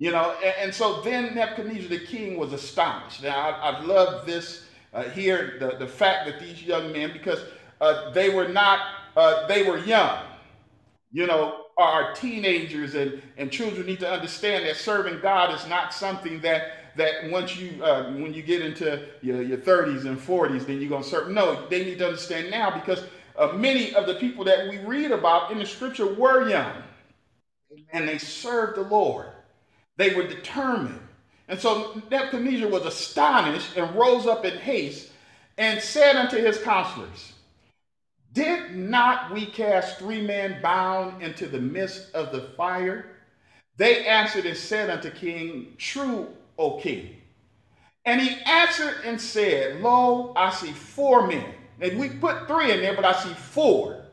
You 0.00 0.10
know, 0.10 0.34
and, 0.44 0.54
and 0.60 0.74
so 0.74 1.00
then 1.02 1.34
Nebuchadnezzar 1.34 1.88
the 1.88 2.04
king 2.04 2.36
was 2.36 2.52
astonished. 2.52 3.22
Now, 3.22 3.36
I, 3.38 3.70
I 3.70 3.80
love 3.84 4.26
this 4.26 4.64
uh, 4.92 5.04
here, 5.04 5.56
the, 5.60 5.76
the 5.76 5.86
fact 5.86 6.26
that 6.26 6.40
these 6.40 6.62
young 6.62 6.92
men, 6.92 7.12
because 7.12 7.40
uh, 7.80 8.10
they 8.10 8.30
were 8.30 8.48
not, 8.48 8.80
uh, 9.16 9.46
they 9.46 9.62
were 9.62 9.78
young. 9.78 10.24
You 11.12 11.26
know, 11.26 11.64
our 11.78 12.12
teenagers 12.12 12.94
and, 12.94 13.22
and 13.36 13.50
children 13.50 13.86
need 13.86 14.00
to 14.00 14.10
understand 14.10 14.66
that 14.66 14.76
serving 14.76 15.20
God 15.20 15.54
is 15.54 15.66
not 15.68 15.94
something 15.94 16.40
that 16.40 16.72
that 16.96 17.30
once 17.30 17.56
you 17.56 17.82
uh, 17.82 18.12
when 18.12 18.34
you 18.34 18.42
get 18.42 18.60
into 18.60 19.06
your, 19.22 19.40
your 19.40 19.58
30s 19.58 20.04
and 20.04 20.18
40s 20.18 20.66
then 20.66 20.80
you're 20.80 20.90
going 20.90 21.04
to 21.04 21.08
serve. 21.08 21.30
No 21.30 21.68
they 21.68 21.84
need 21.84 21.98
to 21.98 22.06
understand 22.06 22.50
now 22.50 22.70
because 22.70 23.04
uh, 23.36 23.52
many 23.54 23.94
of 23.94 24.06
the 24.06 24.14
people 24.14 24.44
that 24.44 24.68
we 24.68 24.78
read 24.78 25.12
about 25.12 25.52
in 25.52 25.58
the 25.58 25.66
scripture 25.66 26.12
were 26.12 26.48
young. 26.48 26.82
And 27.92 28.08
they 28.08 28.18
served 28.18 28.76
the 28.76 28.82
lord. 28.82 29.28
They 29.96 30.14
were 30.14 30.26
determined. 30.26 31.00
And 31.46 31.58
so 31.58 32.02
Nebuchadnezzar 32.10 32.68
was 32.68 32.84
astonished 32.84 33.76
and 33.76 33.94
rose 33.94 34.26
up 34.26 34.44
in 34.44 34.58
haste 34.58 35.10
and 35.56 35.80
said 35.80 36.16
unto 36.16 36.36
his 36.36 36.58
counselors, 36.58 37.32
Did 38.38 38.76
not 38.76 39.32
we 39.32 39.46
cast 39.46 39.98
three 39.98 40.22
men 40.22 40.62
bound 40.62 41.20
into 41.24 41.48
the 41.48 41.58
midst 41.58 42.14
of 42.14 42.30
the 42.30 42.42
fire? 42.56 43.06
They 43.76 44.06
answered 44.06 44.46
and 44.46 44.56
said 44.56 44.90
unto 44.90 45.10
King, 45.10 45.74
True, 45.76 46.28
O 46.56 46.78
king. 46.78 47.16
And 48.04 48.20
he 48.20 48.40
answered 48.44 48.94
and 49.04 49.20
said, 49.20 49.80
Lo, 49.80 50.32
I 50.36 50.50
see 50.52 50.70
four 50.70 51.26
men. 51.26 51.52
And 51.80 51.98
we 51.98 52.10
put 52.10 52.46
three 52.46 52.70
in 52.70 52.80
there, 52.80 52.94
but 52.94 53.04
I 53.04 53.12
see 53.20 53.34
four 53.34 54.04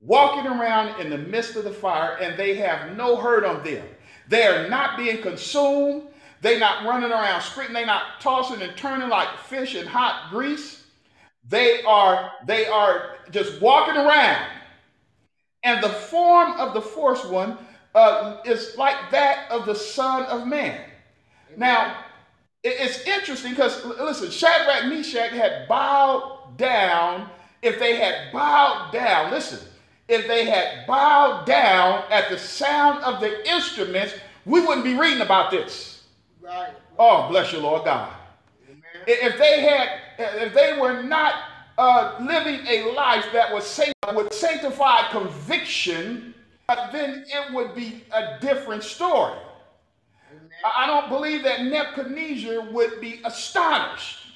walking 0.00 0.46
around 0.46 1.00
in 1.00 1.10
the 1.10 1.18
midst 1.18 1.56
of 1.56 1.64
the 1.64 1.72
fire, 1.72 2.18
and 2.20 2.38
they 2.38 2.54
have 2.54 2.96
no 2.96 3.16
hurt 3.16 3.44
on 3.44 3.64
them. 3.64 3.84
They 4.28 4.46
are 4.46 4.68
not 4.68 4.96
being 4.96 5.20
consumed. 5.22 6.04
They're 6.40 6.60
not 6.60 6.84
running 6.84 7.10
around 7.10 7.40
screaming. 7.40 7.72
They're 7.72 7.86
not 7.86 8.20
tossing 8.20 8.62
and 8.62 8.76
turning 8.76 9.08
like 9.08 9.36
fish 9.38 9.74
in 9.74 9.88
hot 9.88 10.30
grease. 10.30 10.85
They 11.48 11.82
are, 11.82 12.32
they 12.46 12.66
are 12.66 13.16
just 13.30 13.60
walking 13.60 13.96
around. 13.96 14.46
And 15.62 15.82
the 15.82 15.88
form 15.88 16.52
of 16.52 16.74
the 16.74 16.80
fourth 16.80 17.28
one 17.28 17.58
uh, 17.94 18.38
is 18.44 18.76
like 18.76 18.96
that 19.10 19.50
of 19.50 19.66
the 19.66 19.74
Son 19.74 20.24
of 20.24 20.46
Man. 20.46 20.80
Amen. 21.48 21.58
Now, 21.58 21.96
it's 22.62 23.06
interesting 23.06 23.52
because, 23.52 23.84
listen, 23.84 24.30
Shadrach, 24.30 24.86
Meshach 24.86 25.30
had 25.30 25.68
bowed 25.68 26.56
down. 26.56 27.30
If 27.62 27.78
they 27.78 27.96
had 27.96 28.32
bowed 28.32 28.90
down, 28.92 29.30
listen, 29.30 29.66
if 30.08 30.26
they 30.26 30.46
had 30.46 30.86
bowed 30.86 31.46
down 31.46 32.04
at 32.10 32.28
the 32.28 32.38
sound 32.38 33.02
of 33.02 33.20
the 33.20 33.48
instruments, 33.48 34.14
we 34.44 34.60
wouldn't 34.60 34.84
be 34.84 34.94
reading 34.94 35.20
about 35.20 35.50
this. 35.50 36.04
Right. 36.40 36.70
Oh, 36.98 37.28
bless 37.28 37.52
you, 37.52 37.58
Lord 37.58 37.84
God. 37.84 38.12
Amen. 38.68 38.82
If 39.06 39.38
they 39.38 39.62
had, 39.62 40.00
if 40.18 40.54
they 40.54 40.78
were 40.78 41.02
not 41.02 41.34
uh, 41.78 42.16
living 42.20 42.66
a 42.66 42.92
life 42.92 43.26
that 43.32 43.52
was 43.52 43.80
with 44.14 44.32
sanctified 44.32 45.10
conviction, 45.10 46.34
then 46.92 47.24
it 47.28 47.54
would 47.54 47.74
be 47.74 48.04
a 48.12 48.38
different 48.40 48.82
story. 48.82 49.38
Amen. 50.30 50.48
I 50.64 50.86
don't 50.86 51.08
believe 51.08 51.42
that 51.44 51.62
Nebuchadnezzar 51.64 52.72
would 52.72 53.00
be 53.00 53.20
astonished. 53.24 54.26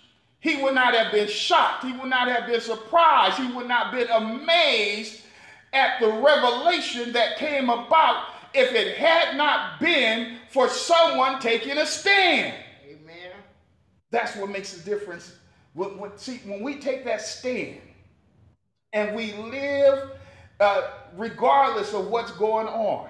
He 0.40 0.62
would 0.62 0.74
not 0.74 0.94
have 0.94 1.12
been 1.12 1.28
shocked. 1.28 1.84
He 1.84 1.92
would 1.92 2.08
not 2.08 2.28
have 2.28 2.46
been 2.46 2.60
surprised. 2.60 3.36
He 3.38 3.52
would 3.52 3.68
not 3.68 3.86
have 3.86 3.94
been 3.94 4.10
amazed 4.10 5.22
at 5.72 6.00
the 6.00 6.08
revelation 6.08 7.12
that 7.12 7.36
came 7.36 7.68
about 7.68 8.24
if 8.54 8.72
it 8.72 8.96
had 8.96 9.36
not 9.36 9.78
been 9.80 10.38
for 10.50 10.68
someone 10.68 11.40
taking 11.40 11.78
a 11.78 11.86
stand. 11.86 12.54
Amen. 12.84 13.32
That's 14.10 14.34
what 14.36 14.50
makes 14.50 14.72
the 14.72 14.90
difference. 14.90 15.36
See, 16.16 16.40
when 16.44 16.62
we 16.62 16.76
take 16.76 17.04
that 17.04 17.20
stand 17.20 17.80
and 18.92 19.14
we 19.14 19.32
live 19.34 20.10
uh, 20.58 20.90
regardless 21.16 21.94
of 21.94 22.08
what's 22.08 22.32
going 22.32 22.66
on, 22.66 23.08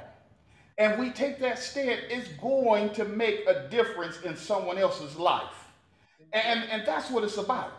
and 0.78 0.98
we 0.98 1.10
take 1.10 1.38
that 1.40 1.58
stand, 1.58 2.00
it's 2.08 2.28
going 2.40 2.90
to 2.94 3.04
make 3.04 3.46
a 3.46 3.68
difference 3.68 4.20
in 4.22 4.36
someone 4.36 4.78
else's 4.78 5.16
life. 5.16 5.66
And, 6.32 6.64
and 6.70 6.86
that's 6.86 7.10
what 7.10 7.24
it's 7.24 7.36
about. 7.36 7.72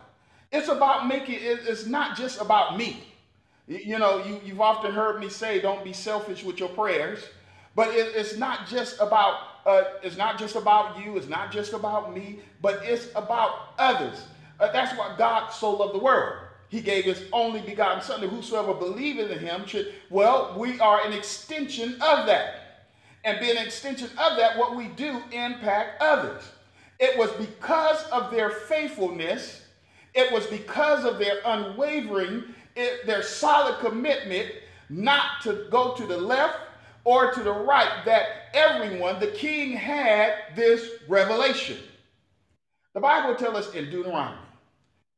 It's 0.52 0.68
about 0.68 1.08
making 1.08 1.38
it's 1.40 1.86
not 1.86 2.16
just 2.16 2.40
about 2.40 2.76
me. 2.76 3.02
You 3.66 3.98
know, 3.98 4.22
you, 4.24 4.40
you've 4.44 4.60
often 4.60 4.92
heard 4.92 5.18
me 5.18 5.30
say, 5.30 5.60
don't 5.60 5.82
be 5.82 5.92
selfish 5.92 6.44
with 6.44 6.60
your 6.60 6.68
prayers. 6.68 7.24
But 7.74 7.88
it, 7.88 8.14
it's 8.14 8.36
not 8.36 8.68
just 8.68 9.00
about 9.00 9.48
uh, 9.64 9.84
it's 10.02 10.16
not 10.16 10.38
just 10.38 10.56
about 10.56 11.02
you. 11.02 11.16
It's 11.16 11.28
not 11.28 11.50
just 11.50 11.72
about 11.72 12.14
me. 12.14 12.40
But 12.60 12.82
it's 12.84 13.08
about 13.14 13.74
others. 13.78 14.22
Uh, 14.60 14.70
that's 14.72 14.96
why 14.98 15.14
God 15.18 15.50
so 15.50 15.72
loved 15.72 15.94
the 15.94 15.98
world. 15.98 16.38
He 16.68 16.80
gave 16.80 17.04
his 17.04 17.22
only 17.32 17.60
begotten 17.60 18.02
Son, 18.02 18.20
that 18.20 18.30
whosoever 18.30 18.72
believeth 18.72 19.30
in 19.30 19.38
him 19.38 19.66
should. 19.66 19.92
Well, 20.08 20.54
we 20.56 20.80
are 20.80 21.06
an 21.06 21.12
extension 21.12 21.94
of 21.94 22.26
that, 22.26 22.88
and 23.24 23.38
being 23.40 23.56
an 23.56 23.66
extension 23.66 24.08
of 24.18 24.36
that, 24.38 24.56
what 24.56 24.74
we 24.74 24.88
do 24.88 25.22
impact 25.32 26.00
others. 26.00 26.42
It 26.98 27.18
was 27.18 27.30
because 27.32 28.02
of 28.04 28.30
their 28.30 28.50
faithfulness. 28.50 29.62
It 30.14 30.32
was 30.32 30.46
because 30.46 31.04
of 31.04 31.18
their 31.18 31.38
unwavering 31.44 32.44
it, 32.76 33.06
their 33.06 33.22
solid 33.22 33.78
commitment 33.80 34.50
not 34.88 35.40
to 35.42 35.66
go 35.70 35.94
to 35.94 36.06
the 36.06 36.16
left 36.16 36.58
or 37.04 37.32
to 37.32 37.42
the 37.42 37.52
right 37.52 38.04
that 38.04 38.26
everyone, 38.54 39.18
the 39.18 39.28
king 39.28 39.72
had 39.72 40.34
this 40.54 40.88
revelation. 41.08 41.78
The 42.94 43.00
Bible 43.00 43.34
tells 43.34 43.66
us 43.66 43.74
in 43.74 43.90
Deuteronomy, 43.90 44.41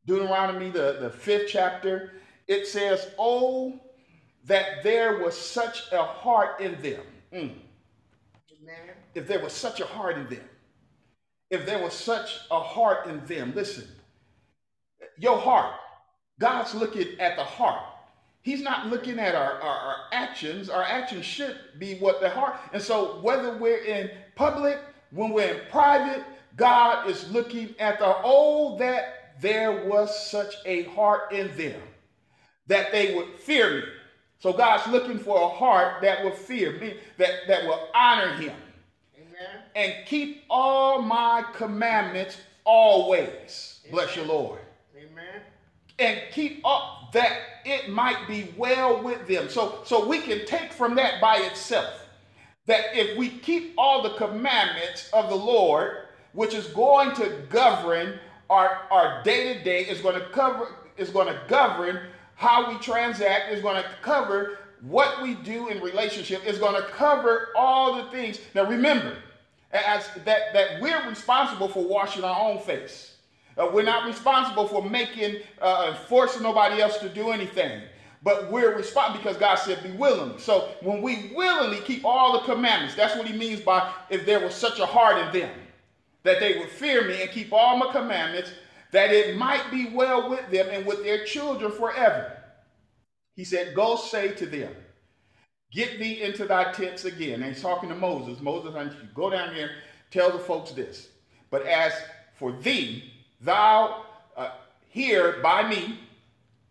Deuteronomy, 0.06 0.70
the, 0.70 0.98
the 1.00 1.10
fifth 1.10 1.48
chapter, 1.48 2.12
it 2.46 2.66
says, 2.66 3.10
Oh, 3.18 3.80
that 4.44 4.82
there 4.82 5.18
was 5.18 5.36
such 5.36 5.90
a 5.92 6.02
heart 6.02 6.60
in 6.60 6.80
them. 6.82 7.02
Mm. 7.32 7.52
If 9.14 9.26
there 9.26 9.40
was 9.40 9.52
such 9.52 9.80
a 9.80 9.86
heart 9.86 10.18
in 10.18 10.28
them. 10.28 10.44
If 11.50 11.66
there 11.66 11.82
was 11.82 11.92
such 11.92 12.40
a 12.50 12.60
heart 12.60 13.06
in 13.06 13.24
them. 13.26 13.52
Listen, 13.54 13.86
your 15.18 15.38
heart, 15.38 15.74
God's 16.38 16.74
looking 16.74 17.18
at 17.20 17.36
the 17.36 17.44
heart. 17.44 17.82
He's 18.42 18.60
not 18.60 18.88
looking 18.88 19.18
at 19.18 19.34
our, 19.34 19.52
our, 19.52 19.78
our, 19.78 19.96
actions. 20.12 20.68
Our 20.68 20.82
actions 20.82 21.24
should 21.24 21.56
be 21.78 21.96
what 21.96 22.20
the 22.20 22.28
heart. 22.28 22.56
And 22.74 22.82
so, 22.82 23.20
whether 23.22 23.56
we're 23.56 23.84
in 23.84 24.10
public, 24.34 24.78
when 25.12 25.30
we're 25.30 25.54
in 25.54 25.60
private, 25.70 26.22
God 26.56 27.08
is 27.08 27.30
looking 27.30 27.74
at 27.78 27.98
the 27.98 28.16
oh, 28.22 28.76
that 28.78 29.13
there 29.40 29.86
was 29.86 30.28
such 30.30 30.54
a 30.64 30.84
heart 30.84 31.32
in 31.32 31.56
them 31.56 31.80
that 32.66 32.92
they 32.92 33.14
would 33.14 33.38
fear 33.38 33.76
me. 33.76 33.82
So, 34.38 34.52
God's 34.52 34.86
looking 34.88 35.18
for 35.18 35.40
a 35.40 35.48
heart 35.48 36.02
that 36.02 36.22
will 36.22 36.32
fear 36.32 36.72
me, 36.78 36.94
that, 37.16 37.30
that 37.48 37.64
will 37.64 37.88
honor 37.94 38.34
Him, 38.34 38.52
Amen. 39.16 39.62
and 39.74 39.94
keep 40.06 40.44
all 40.50 41.00
my 41.00 41.44
commandments 41.54 42.36
always. 42.64 43.80
Amen. 43.84 43.92
Bless 43.92 44.16
your 44.16 44.26
Lord 44.26 44.60
Amen. 44.96 45.40
and 45.98 46.20
keep 46.32 46.60
up 46.64 47.12
that 47.12 47.38
it 47.64 47.88
might 47.88 48.26
be 48.28 48.52
well 48.56 49.02
with 49.02 49.26
them. 49.26 49.48
So, 49.48 49.80
so 49.84 50.06
we 50.06 50.20
can 50.20 50.44
take 50.46 50.72
from 50.72 50.94
that 50.96 51.20
by 51.20 51.38
itself 51.38 52.04
that 52.66 52.86
if 52.92 53.16
we 53.16 53.28
keep 53.28 53.74
all 53.78 54.02
the 54.02 54.14
commandments 54.14 55.10
of 55.12 55.28
the 55.28 55.36
Lord, 55.36 55.98
which 56.32 56.54
is 56.54 56.66
going 56.68 57.14
to 57.16 57.42
govern 57.48 58.18
our, 58.50 58.82
our 58.90 59.22
day-to-day, 59.22 59.86
is 59.86 60.00
going 60.00 60.14
to 60.14 60.26
cover, 60.28 60.74
is 60.96 61.10
going 61.10 61.28
to 61.28 61.40
govern 61.48 62.00
how 62.34 62.70
we 62.70 62.78
transact, 62.78 63.52
is 63.52 63.62
going 63.62 63.82
to 63.82 63.88
cover 64.02 64.58
what 64.80 65.22
we 65.22 65.34
do 65.34 65.68
in 65.68 65.80
relationship, 65.80 66.44
is 66.44 66.58
going 66.58 66.74
to 66.74 66.86
cover 66.88 67.48
all 67.56 67.96
the 67.96 68.10
things. 68.10 68.38
Now 68.54 68.64
remember, 68.64 69.16
as 69.72 70.08
that, 70.24 70.52
that 70.52 70.80
we're 70.80 71.08
responsible 71.08 71.68
for 71.68 71.84
washing 71.84 72.24
our 72.24 72.50
own 72.50 72.58
face. 72.60 73.16
Uh, 73.56 73.70
we're 73.72 73.82
not 73.82 74.06
responsible 74.06 74.66
for 74.66 74.82
making, 74.88 75.36
uh, 75.60 75.94
forcing 75.94 76.42
nobody 76.42 76.82
else 76.82 76.98
to 76.98 77.08
do 77.08 77.30
anything. 77.30 77.82
But 78.22 78.50
we're 78.50 78.74
responsible 78.74 79.18
because 79.22 79.36
God 79.36 79.56
said, 79.56 79.82
be 79.82 79.90
willing. 79.92 80.38
So 80.38 80.70
when 80.80 81.02
we 81.02 81.30
willingly 81.34 81.80
keep 81.80 82.04
all 82.04 82.32
the 82.32 82.40
commandments, 82.40 82.94
that's 82.94 83.16
what 83.16 83.26
he 83.26 83.36
means 83.36 83.60
by 83.60 83.92
if 84.10 84.24
there 84.24 84.40
was 84.40 84.54
such 84.54 84.80
a 84.80 84.86
heart 84.86 85.18
in 85.18 85.40
them, 85.40 85.50
that 86.24 86.40
they 86.40 86.58
would 86.58 86.68
fear 86.68 87.06
me 87.06 87.22
and 87.22 87.30
keep 87.30 87.52
all 87.52 87.76
my 87.76 87.92
commandments, 87.92 88.50
that 88.90 89.12
it 89.12 89.36
might 89.36 89.70
be 89.70 89.90
well 89.90 90.28
with 90.28 90.50
them 90.50 90.68
and 90.70 90.84
with 90.84 91.04
their 91.04 91.24
children 91.24 91.70
forever. 91.70 92.36
He 93.36 93.44
said, 93.44 93.74
Go 93.74 93.96
say 93.96 94.32
to 94.32 94.46
them, 94.46 94.74
Get 95.70 95.98
thee 95.98 96.22
into 96.22 96.46
thy 96.46 96.72
tents 96.72 97.04
again. 97.04 97.42
And 97.42 97.52
he's 97.52 97.62
talking 97.62 97.88
to 97.88 97.94
Moses. 97.94 98.40
Moses, 98.40 98.74
I 98.74 98.84
need 98.84 98.92
you 98.92 99.08
go 99.14 99.30
down 99.30 99.54
here, 99.54 99.70
tell 100.10 100.30
the 100.30 100.38
folks 100.38 100.70
this. 100.72 101.08
But 101.50 101.66
as 101.66 101.92
for 102.38 102.52
thee, 102.52 103.10
Thou 103.40 104.04
uh, 104.36 104.50
here 104.88 105.40
by 105.42 105.68
me, 105.68 105.98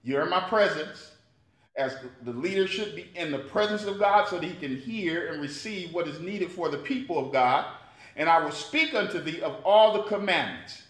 you're 0.04 0.24
in 0.24 0.30
my 0.30 0.40
presence, 0.42 1.12
as 1.76 1.96
the 2.24 2.32
leader 2.32 2.68
should 2.68 2.96
be 2.96 3.10
in 3.16 3.32
the 3.32 3.40
presence 3.40 3.84
of 3.84 4.00
God 4.00 4.28
so 4.28 4.40
that 4.40 4.46
he 4.46 4.56
can 4.56 4.78
hear 4.78 5.32
and 5.32 5.42
receive 5.42 5.94
what 5.94 6.08
is 6.08 6.20
needed 6.20 6.52
for 6.52 6.70
the 6.70 6.78
people 6.78 7.24
of 7.24 7.32
God. 7.32 7.66
And 8.16 8.30
I 8.30 8.44
will 8.44 8.52
speak 8.52 8.94
unto 8.94 9.20
thee 9.20 9.42
of 9.42 9.56
all 9.66 9.94
the 9.94 10.04
commandments 10.04 10.84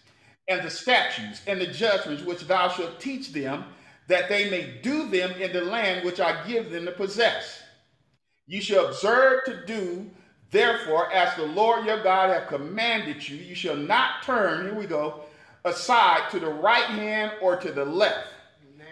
and 0.48 0.62
the 0.64 0.70
statutes 0.70 1.42
and 1.48 1.60
the 1.60 1.68
judgments 1.68 2.24
which 2.24 2.42
thou 2.48 2.70
shalt 2.70 3.00
teach 3.00 3.32
them, 3.32 3.66
that 4.08 4.28
they 4.28 4.50
may 4.50 4.80
do 4.82 5.08
them 5.10 5.32
in 5.42 5.54
the 5.54 5.62
land 5.62 6.06
which 6.06 6.20
I 6.20 6.46
give 6.48 6.70
them 6.70 6.86
to 6.86 6.92
possess. 6.92 7.62
You 8.46 8.62
shall 8.62 8.88
observe 8.88 9.46
to 9.46 9.66
do, 9.66 10.10
therefore, 10.52 11.12
as 11.14 11.34
the 11.36 11.46
Lord 11.46 11.86
your 11.86 12.04
God 12.04 12.30
hath 12.30 12.50
commanded 12.50 13.28
you. 13.28 13.38
You 13.38 13.56
shall 13.56 13.78
not 13.78 14.24
turn, 14.24 14.66
here 14.66 14.76
we 14.76 14.86
go, 14.86 15.22
aside 15.64 16.30
to 16.32 16.40
the 16.40 16.50
right 16.50 16.84
hand 16.84 17.32
or 17.42 17.56
to 17.56 17.72
the 17.72 17.86
left. 17.86 18.28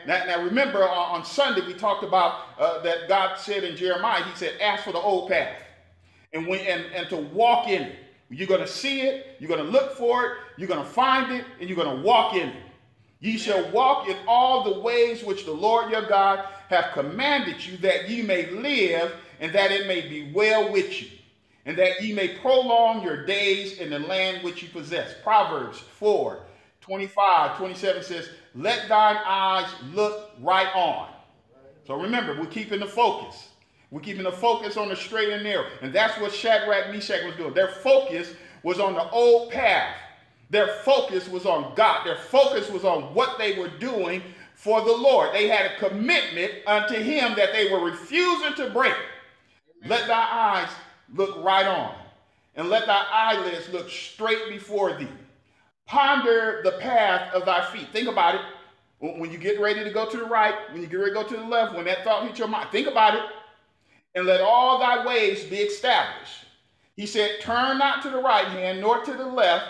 Now, 0.08 0.24
now, 0.26 0.41
remember 0.41 0.84
on, 0.84 1.20
on, 1.20 1.26
Sunday 1.26 1.62
we 1.65 1.74
talked 1.74 2.04
about 2.04 2.41
uh, 2.58 2.82
that 2.82 3.08
God 3.08 3.38
said 3.38 3.63
in 3.63 3.76
Jeremiah, 3.76 4.24
He 4.24 4.36
said, 4.36 4.60
"Ask 4.60 4.84
for 4.84 4.91
the 4.91 5.00
old 5.00 5.30
path, 5.30 5.62
and 6.34 6.48
when 6.48 6.62
and, 6.62 6.86
and 6.96 7.08
to 7.10 7.17
walk 7.17 7.67
in 7.67 7.84
it." 7.84 8.00
You're 8.32 8.48
going 8.48 8.62
to 8.62 8.67
see 8.67 9.02
it, 9.02 9.36
you're 9.39 9.50
going 9.50 9.63
to 9.63 9.72
look 9.72 9.98
for 9.98 10.26
it, 10.26 10.32
you're 10.58 10.67
going 10.67 10.84
to 10.84 10.89
find 10.89 11.34
it, 11.34 11.46
and 11.60 11.70
you're 11.70 11.76
going 11.76 11.98
to 11.98 12.02
walk 12.02 12.34
in 12.34 12.50
it. 12.50 12.63
Ye 13.20 13.38
shall 13.38 13.70
walk 13.72 14.08
in 14.08 14.17
all 14.28 14.63
the 14.63 14.80
ways 14.80 15.24
which 15.24 15.46
the 15.46 15.52
Lord 15.52 15.91
your 15.91 16.08
God 16.08 16.46
hath 16.70 16.94
commanded 16.94 17.63
you, 17.63 17.78
that 17.78 18.10
ye 18.10 18.22
may 18.22 18.50
live, 18.50 19.13
and 19.39 19.54
that 19.54 19.72
it 19.72 19.86
may 19.86 20.08
be 20.08 20.32
well 20.34 20.72
with 20.72 21.02
you, 21.02 21.10
and 21.65 21.78
that 21.78 22.02
ye 22.02 22.13
may 22.13 22.30
prolong 22.39 23.04
your 23.04 23.26
days 23.26 23.78
in 23.80 23.89
the 23.89 24.00
land 24.00 24.44
which 24.44 24.63
you 24.63 24.70
possess. 24.70 25.13
Proverbs 25.24 25.80
4 26.00 26.46
25, 26.80 27.58
27 27.58 28.04
says, 28.04 28.30
Let 28.56 28.89
thine 28.89 29.17
eyes 29.24 29.70
look 29.94 30.32
right 30.41 30.74
on. 30.74 31.10
So 31.86 31.96
remember, 31.96 32.39
we're 32.39 32.48
keeping 32.48 32.80
the 32.80 32.88
focus. 32.88 33.50
We're 33.91 33.99
keeping 33.99 34.23
the 34.23 34.32
focus 34.32 34.77
on 34.77 34.88
the 34.88 34.95
straight 34.95 35.30
and 35.30 35.43
narrow. 35.43 35.67
And 35.82 35.93
that's 35.93 36.19
what 36.19 36.34
Shadrach, 36.34 36.91
Meshach 36.91 37.25
was 37.25 37.36
doing. 37.36 37.54
Their 37.54 37.67
focus 37.67 38.34
was 38.63 38.80
on 38.80 38.93
the 38.93 39.08
old 39.10 39.51
path. 39.51 39.95
Their 40.49 40.67
focus 40.86 41.27
was 41.27 41.45
on 41.45 41.73
God. 41.75 42.06
Their 42.06 42.15
focus 42.15 42.69
was 42.69 42.86
on 42.86 43.13
what 43.13 43.38
they 43.38 43.60
were 43.60 43.67
doing 43.67 44.23
for 44.56 44.82
the 44.82 44.91
Lord. 44.91 45.34
They 45.34 45.49
had 45.49 45.71
a 45.71 45.77
commitment 45.77 46.54
unto 46.65 46.95
Him 46.95 47.36
that 47.36 47.51
they 47.51 47.69
were 47.69 47.84
refusing 47.84 48.54
to 48.56 48.69
break. 48.69 48.93
Amen. 49.84 49.89
Let 49.89 50.08
thy 50.08 50.21
eyes 50.32 50.69
look 51.13 51.43
right 51.43 51.65
on, 51.65 51.95
and 52.56 52.69
let 52.69 52.86
thy 52.86 53.04
eyelids 53.12 53.69
look 53.69 53.89
straight 53.89 54.49
before 54.49 54.97
thee. 54.97 55.08
Ponder 55.86 56.62
the 56.63 56.73
path 56.73 57.34
of 57.34 57.45
thy 57.45 57.65
feet. 57.71 57.88
Think 57.91 58.08
about 58.08 58.36
it. 58.36 58.41
When 58.99 59.32
you 59.32 59.38
get 59.38 59.60
ready 59.60 59.84
to 59.84 59.89
go 59.89 60.08
to 60.10 60.17
the 60.17 60.25
right, 60.25 60.54
when 60.71 60.82
you 60.82 60.88
get 60.88 60.97
ready 60.97 61.12
to 61.12 61.15
go 61.15 61.27
to 61.27 61.36
the 61.36 61.43
left, 61.43 61.75
when 61.75 61.86
that 61.86 62.04
thought 62.04 62.27
hits 62.27 62.38
your 62.38 62.47
mind, 62.47 62.69
think 62.71 62.88
about 62.88 63.15
it 63.15 63.23
and 64.15 64.26
let 64.26 64.41
all 64.41 64.80
thy 64.80 65.06
ways 65.06 65.43
be 65.45 65.58
established. 65.58 66.45
He 66.95 67.06
said, 67.06 67.41
Turn 67.41 67.78
not 67.78 68.02
to 68.04 68.10
the 68.10 68.21
right 68.21 68.47
hand 68.47 68.82
nor 68.82 69.04
to 69.04 69.13
the 69.13 69.26
left, 69.26 69.65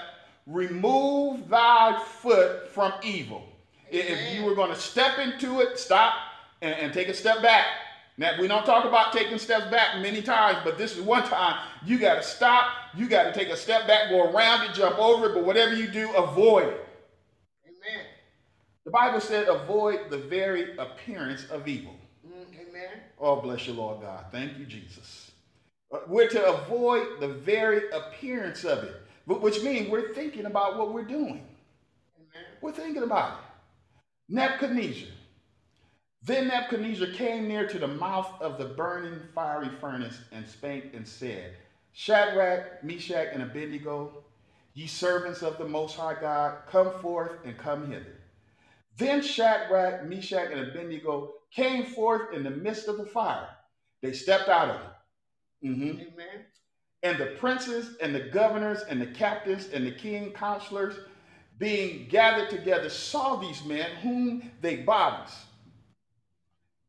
remove 0.48 1.48
thy 1.50 2.02
foot 2.22 2.70
from 2.70 2.94
evil. 3.04 3.44
Amen. 3.94 4.06
If 4.08 4.36
you 4.36 4.46
were 4.46 4.56
going 4.56 4.70
to 4.70 4.80
step 4.80 5.20
into 5.20 5.60
it, 5.62 5.78
stop 5.78 6.14
and, 6.62 6.74
and 6.76 6.94
take 6.94 7.08
a 7.08 7.14
step 7.14 7.42
back. 7.42 7.66
Now, 8.18 8.40
we 8.40 8.48
don't 8.48 8.66
talk 8.66 8.86
about 8.86 9.14
taking 9.14 9.38
steps 9.38 9.66
back 9.72 10.00
many 10.00 10.22
times, 10.22 10.60
but 10.64 10.78
this 10.78 10.96
is 10.96 11.02
one 11.02 11.24
time 11.24 11.60
you 11.86 11.98
got 11.98 12.16
to 12.16 12.24
stop. 12.24 12.68
You 12.96 13.08
got 13.08 13.24
to 13.24 13.34
take 13.34 13.50
a 13.50 13.58
step 13.58 13.88
back, 13.88 14.10
go 14.10 14.30
around 14.30 14.70
it, 14.70 14.74
jump 14.74 15.00
over 15.00 15.28
it, 15.28 15.34
but 15.34 15.44
whatever 15.44 15.74
you 15.74 15.88
do, 15.88 16.12
avoid 16.14 16.68
it. 16.68 16.88
Amen. 17.66 18.06
The 18.86 18.92
Bible 18.92 19.22
said, 19.22 19.48
avoid 19.48 20.10
the 20.10 20.18
very 20.18 20.76
appearance 20.78 21.46
of 21.50 21.68
evil. 21.68 21.96
Oh, 23.22 23.40
bless 23.40 23.68
you, 23.68 23.74
Lord 23.74 24.02
God. 24.02 24.26
Thank 24.32 24.58
you, 24.58 24.66
Jesus. 24.66 25.32
Uh, 25.94 26.00
we're 26.08 26.28
to 26.30 26.44
avoid 26.44 27.20
the 27.20 27.28
very 27.28 27.90
appearance 27.92 28.64
of 28.64 28.84
it, 28.84 28.96
which 29.28 29.62
means 29.62 29.90
we're 29.90 30.14
thinking 30.16 30.48
about 30.48 30.78
what 30.78 30.92
we're 30.92 31.06
doing. 31.06 31.46
We're 32.62 32.72
thinking 32.72 33.04
about 33.04 33.34
it. 33.34 33.46
Nebuchadnezzar. 34.34 35.10
Then 36.24 36.48
Nebuchadnezzar 36.48 37.08
came 37.14 37.48
near 37.48 37.68
to 37.68 37.78
the 37.78 37.88
mouth 37.88 38.42
of 38.42 38.58
the 38.58 38.66
burning 38.66 39.20
fiery 39.36 39.70
furnace 39.80 40.18
and 40.32 40.48
spake 40.48 40.92
and 40.96 41.08
said, 41.08 41.54
Shadrach, 41.94 42.84
Meshach, 42.84 43.28
and 43.34 43.44
Abednego, 43.44 44.24
ye 44.74 44.88
servants 44.88 45.44
of 45.44 45.58
the 45.58 45.68
Most 45.68 45.96
High 45.96 46.20
God, 46.20 46.58
come 46.70 46.92
forth 47.02 47.34
and 47.46 47.58
come 47.58 47.92
hither. 47.92 48.18
Then 48.98 49.22
Shadrach, 49.22 50.06
Meshach, 50.06 50.52
and 50.52 50.62
Abednego 50.62 51.34
came 51.54 51.86
forth 51.86 52.34
in 52.34 52.44
the 52.44 52.50
midst 52.50 52.88
of 52.88 52.98
the 52.98 53.06
fire. 53.06 53.50
They 54.02 54.14
stepped 54.14 54.50
out 54.50 54.70
of 54.70 54.82
it. 54.82 55.68
Mm-hmm. 55.68 56.00
Amen. 56.02 56.46
And 57.04 57.18
the 57.18 57.38
princes 57.40 57.98
and 58.02 58.14
the 58.14 58.30
governors 58.30 58.82
and 58.90 59.02
the 59.02 59.08
captains 59.08 59.70
and 59.74 59.86
the 59.86 59.92
king 59.92 60.32
counselors 60.32 60.96
being 61.58 62.08
gathered 62.10 62.50
together 62.50 62.90
saw 62.90 63.36
these 63.36 63.64
men 63.66 63.90
whom 64.02 64.52
they 64.62 64.78
bodies. 64.78 65.36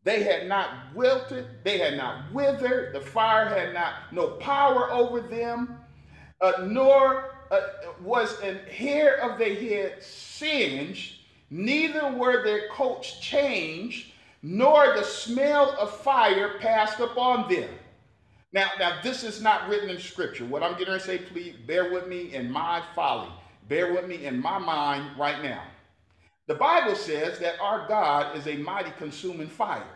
They 0.05 0.22
had 0.25 0.48
not 0.48 0.94
wilted, 0.94 1.46
they 1.62 1.79
had 1.79 1.96
not 1.96 2.33
withered, 2.33 2.94
the 2.94 3.01
fire 3.01 3.48
had 3.48 3.72
not 3.72 4.12
no 4.12 4.31
power 4.38 4.90
over 4.90 5.20
them, 5.20 5.79
uh, 6.40 6.64
nor 6.64 7.37
uh, 7.51 7.61
was 8.03 8.40
an 8.40 8.59
hair 8.66 9.20
of 9.20 9.38
their 9.38 9.55
head 9.55 10.03
singed, 10.03 11.20
neither 11.51 12.11
were 12.12 12.42
their 12.42 12.68
coats 12.70 13.20
changed, 13.20 14.12
nor 14.43 14.95
the 14.95 15.05
smell 15.05 15.77
of 15.79 15.97
fire 15.99 16.59
passed 16.59 17.01
upon 17.01 17.49
them. 17.49 17.69
Now, 18.53 18.71
now 18.79 19.01
this 19.03 19.23
is 19.25 19.41
not 19.41 19.69
written 19.69 19.89
in 19.89 19.99
scripture. 19.99 20.45
What 20.45 20.63
I'm 20.63 20.77
getting 20.79 20.95
to 20.95 21.01
say, 21.01 21.19
please 21.19 21.55
bear 21.67 21.91
with 21.93 22.07
me 22.07 22.35
in 22.35 22.51
my 22.51 22.83
folly. 22.95 23.31
Bear 23.69 23.95
with 23.95 24.07
me 24.07 24.27
in 24.27 24.41
my 24.41 24.59
mind 24.59 25.17
right 25.19 25.43
now. 25.43 25.63
The 26.49 26.55
Bible 26.57 26.97
says 26.97 27.39
that 27.39 27.61
our 27.61 27.87
God 27.89 28.37
is 28.37 28.47
a 28.49 28.57
mighty 28.57 28.91
consuming 28.99 29.49
fire. 29.49 29.87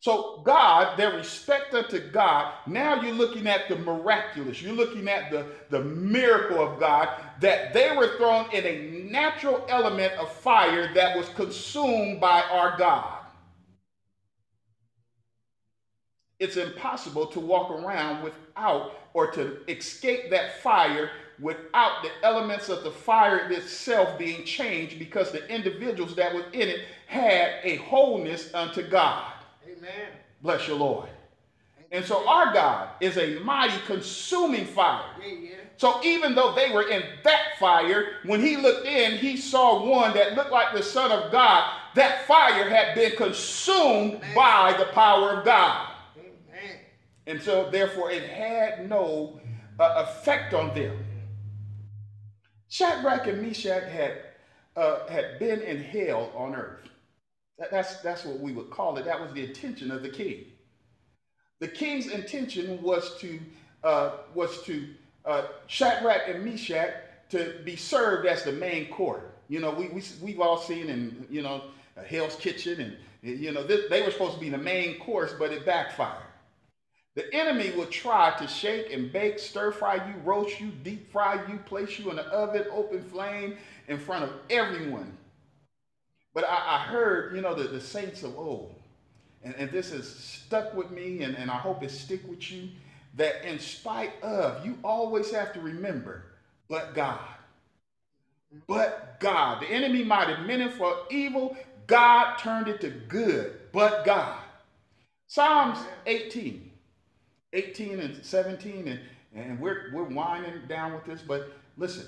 So, 0.00 0.42
God, 0.44 0.96
their 0.96 1.16
respect 1.16 1.74
unto 1.74 1.98
God, 1.98 2.52
now 2.66 3.02
you're 3.02 3.14
looking 3.14 3.48
at 3.48 3.68
the 3.68 3.76
miraculous. 3.76 4.62
You're 4.62 4.74
looking 4.74 5.08
at 5.08 5.32
the, 5.32 5.46
the 5.70 5.82
miracle 5.82 6.60
of 6.60 6.78
God 6.78 7.08
that 7.40 7.72
they 7.72 7.94
were 7.96 8.16
thrown 8.16 8.48
in 8.52 8.64
a 8.64 9.10
natural 9.10 9.64
element 9.68 10.12
of 10.14 10.30
fire 10.30 10.94
that 10.94 11.16
was 11.16 11.28
consumed 11.30 12.20
by 12.20 12.42
our 12.42 12.78
God. 12.78 13.25
It's 16.38 16.56
impossible 16.56 17.26
to 17.26 17.40
walk 17.40 17.70
around 17.70 18.22
without 18.22 18.92
or 19.14 19.30
to 19.32 19.58
escape 19.68 20.30
that 20.30 20.60
fire 20.60 21.10
without 21.40 22.02
the 22.02 22.10
elements 22.22 22.68
of 22.68 22.82
the 22.82 22.90
fire 22.90 23.50
itself 23.50 24.18
being 24.18 24.44
changed 24.44 24.98
because 24.98 25.30
the 25.32 25.46
individuals 25.48 26.14
that 26.16 26.34
were 26.34 26.46
in 26.52 26.68
it 26.68 26.80
had 27.06 27.52
a 27.62 27.76
wholeness 27.76 28.52
unto 28.54 28.82
God. 28.82 29.32
Amen. 29.66 30.08
Bless 30.42 30.66
your 30.66 30.76
Lord. 30.76 31.08
And 31.92 32.04
so 32.04 32.28
our 32.28 32.52
God 32.52 32.88
is 33.00 33.16
a 33.16 33.38
mighty 33.40 33.78
consuming 33.86 34.66
fire. 34.66 35.04
Yeah, 35.20 35.32
yeah. 35.32 35.50
So 35.76 36.02
even 36.02 36.34
though 36.34 36.54
they 36.54 36.70
were 36.70 36.88
in 36.88 37.02
that 37.22 37.58
fire, 37.58 38.16
when 38.24 38.40
he 38.40 38.56
looked 38.56 38.86
in, 38.86 39.18
he 39.18 39.36
saw 39.36 39.88
one 39.88 40.14
that 40.14 40.34
looked 40.34 40.50
like 40.50 40.74
the 40.74 40.82
Son 40.82 41.12
of 41.12 41.30
God. 41.30 41.70
That 41.94 42.26
fire 42.26 42.68
had 42.68 42.94
been 42.94 43.16
consumed 43.16 44.16
Amen. 44.16 44.34
by 44.34 44.74
the 44.78 44.86
power 44.86 45.30
of 45.32 45.44
God. 45.44 45.92
And 47.26 47.42
so, 47.42 47.70
therefore, 47.70 48.10
it 48.10 48.22
had 48.22 48.88
no 48.88 49.40
uh, 49.80 50.06
effect 50.06 50.54
on 50.54 50.74
them. 50.74 50.96
Shadrach 52.68 53.26
and 53.26 53.42
Meshach 53.42 53.84
had, 53.84 54.18
uh, 54.76 55.06
had 55.08 55.38
been 55.38 55.60
in 55.60 55.82
hell 55.82 56.32
on 56.36 56.54
earth. 56.54 56.88
That, 57.58 57.70
that's, 57.70 57.96
that's 58.02 58.24
what 58.24 58.38
we 58.38 58.52
would 58.52 58.70
call 58.70 58.96
it. 58.98 59.04
That 59.04 59.20
was 59.20 59.32
the 59.32 59.44
intention 59.44 59.90
of 59.90 60.02
the 60.02 60.08
king. 60.08 60.44
The 61.58 61.68
king's 61.68 62.08
intention 62.08 62.80
was 62.82 63.18
to, 63.20 63.40
uh, 63.82 64.10
was 64.34 64.62
to 64.64 64.88
uh, 65.24 65.46
Shadrach 65.66 66.28
and 66.28 66.44
Meshach 66.44 66.90
to 67.30 67.54
be 67.64 67.76
served 67.76 68.26
as 68.26 68.44
the 68.44 68.52
main 68.52 68.88
court. 68.88 69.32
You 69.48 69.60
know, 69.60 69.70
we, 69.70 69.88
we, 69.88 70.02
we've 70.22 70.40
all 70.40 70.58
seen 70.58 70.88
in, 70.88 71.26
you 71.30 71.42
know, 71.42 71.62
Hell's 72.06 72.36
Kitchen, 72.36 72.80
and, 72.80 72.96
you 73.40 73.52
know, 73.52 73.64
they, 73.64 73.88
they 73.88 74.02
were 74.02 74.10
supposed 74.10 74.34
to 74.34 74.40
be 74.40 74.50
the 74.50 74.58
main 74.58 74.98
course, 74.98 75.32
but 75.38 75.50
it 75.50 75.64
backfired. 75.64 76.22
The 77.16 77.34
enemy 77.34 77.72
will 77.76 77.86
try 77.86 78.36
to 78.38 78.48
shake 78.48 78.92
and 78.92 79.12
bake, 79.12 79.40
stir 79.40 79.72
fry 79.72 79.96
you, 79.96 80.14
roast 80.24 80.60
you, 80.60 80.68
deep 80.84 81.12
fry 81.12 81.40
you, 81.48 81.58
place 81.58 81.98
you 81.98 82.10
in 82.10 82.16
the 82.16 82.26
oven, 82.26 82.66
open 82.72 83.02
flame 83.02 83.56
in 83.88 83.98
front 83.98 84.24
of 84.24 84.32
everyone. 84.50 85.18
But 86.34 86.44
I, 86.44 86.76
I 86.76 86.78
heard, 86.80 87.34
you 87.36 87.42
know, 87.42 87.54
the, 87.54 87.64
the 87.64 87.80
saints 87.80 88.22
of 88.24 88.38
old, 88.38 88.74
and, 89.44 89.54
and 89.56 89.72
this 89.72 89.90
has 89.90 90.08
stuck 90.08 90.74
with 90.74 90.90
me, 90.92 91.22
and, 91.22 91.36
and 91.36 91.50
I 91.50 91.56
hope 91.56 91.82
it 91.82 91.90
stick 91.90 92.22
with 92.28 92.50
you, 92.52 92.70
that 93.16 93.44
in 93.44 93.58
spite 93.60 94.12
of, 94.22 94.64
you 94.64 94.78
always 94.84 95.30
have 95.32 95.52
to 95.54 95.60
remember, 95.60 96.24
but 96.68 96.94
God. 96.94 97.20
But 98.68 99.20
God. 99.20 99.62
The 99.62 99.70
enemy 99.70 100.04
might 100.04 100.28
have 100.28 100.46
meant 100.46 100.62
it 100.62 100.72
for 100.72 100.96
evil. 101.10 101.56
God 101.86 102.36
turned 102.38 102.68
it 102.68 102.80
to 102.82 102.90
good, 102.90 103.52
but 103.72 104.04
God. 104.04 104.38
Psalms 105.28 105.78
18. 106.06 106.65
18 107.56 108.00
and 108.00 108.24
17, 108.24 108.86
and, 108.86 109.00
and 109.34 109.58
we're, 109.58 109.90
we're 109.92 110.04
winding 110.04 110.66
down 110.68 110.92
with 110.92 111.04
this, 111.04 111.22
but 111.22 111.52
listen. 111.76 112.06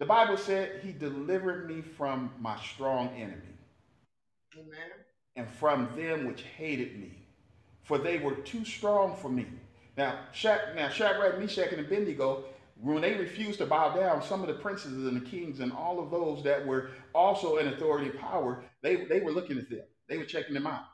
The 0.00 0.06
Bible 0.06 0.36
said 0.36 0.80
he 0.82 0.92
delivered 0.92 1.68
me 1.68 1.80
from 1.80 2.30
my 2.40 2.58
strong 2.60 3.08
enemy. 3.16 3.54
Amen. 4.56 4.90
And 5.36 5.48
from 5.48 5.88
them 5.96 6.26
which 6.26 6.42
hated 6.42 6.98
me, 6.98 7.22
for 7.82 7.98
they 7.98 8.18
were 8.18 8.34
too 8.34 8.64
strong 8.64 9.16
for 9.16 9.28
me. 9.28 9.46
Now, 9.96 10.18
Shaq, 10.32 10.74
now 10.74 10.88
Shadrach, 10.88 11.38
Meshach, 11.38 11.72
and 11.72 11.80
Abednego, 11.80 12.44
when 12.80 13.02
they 13.02 13.14
refused 13.14 13.58
to 13.58 13.66
bow 13.66 13.94
down, 13.94 14.22
some 14.22 14.40
of 14.40 14.48
the 14.48 14.54
princes 14.54 15.06
and 15.06 15.16
the 15.16 15.28
kings 15.28 15.60
and 15.60 15.72
all 15.72 16.00
of 16.00 16.10
those 16.10 16.42
that 16.44 16.64
were 16.64 16.90
also 17.12 17.56
in 17.56 17.68
authority 17.68 18.10
and 18.10 18.18
power, 18.18 18.62
they, 18.82 19.04
they 19.04 19.20
were 19.20 19.32
looking 19.32 19.58
at 19.58 19.68
them. 19.68 19.82
They 20.08 20.16
were 20.16 20.24
checking 20.24 20.54
them 20.54 20.66
out. 20.66 20.84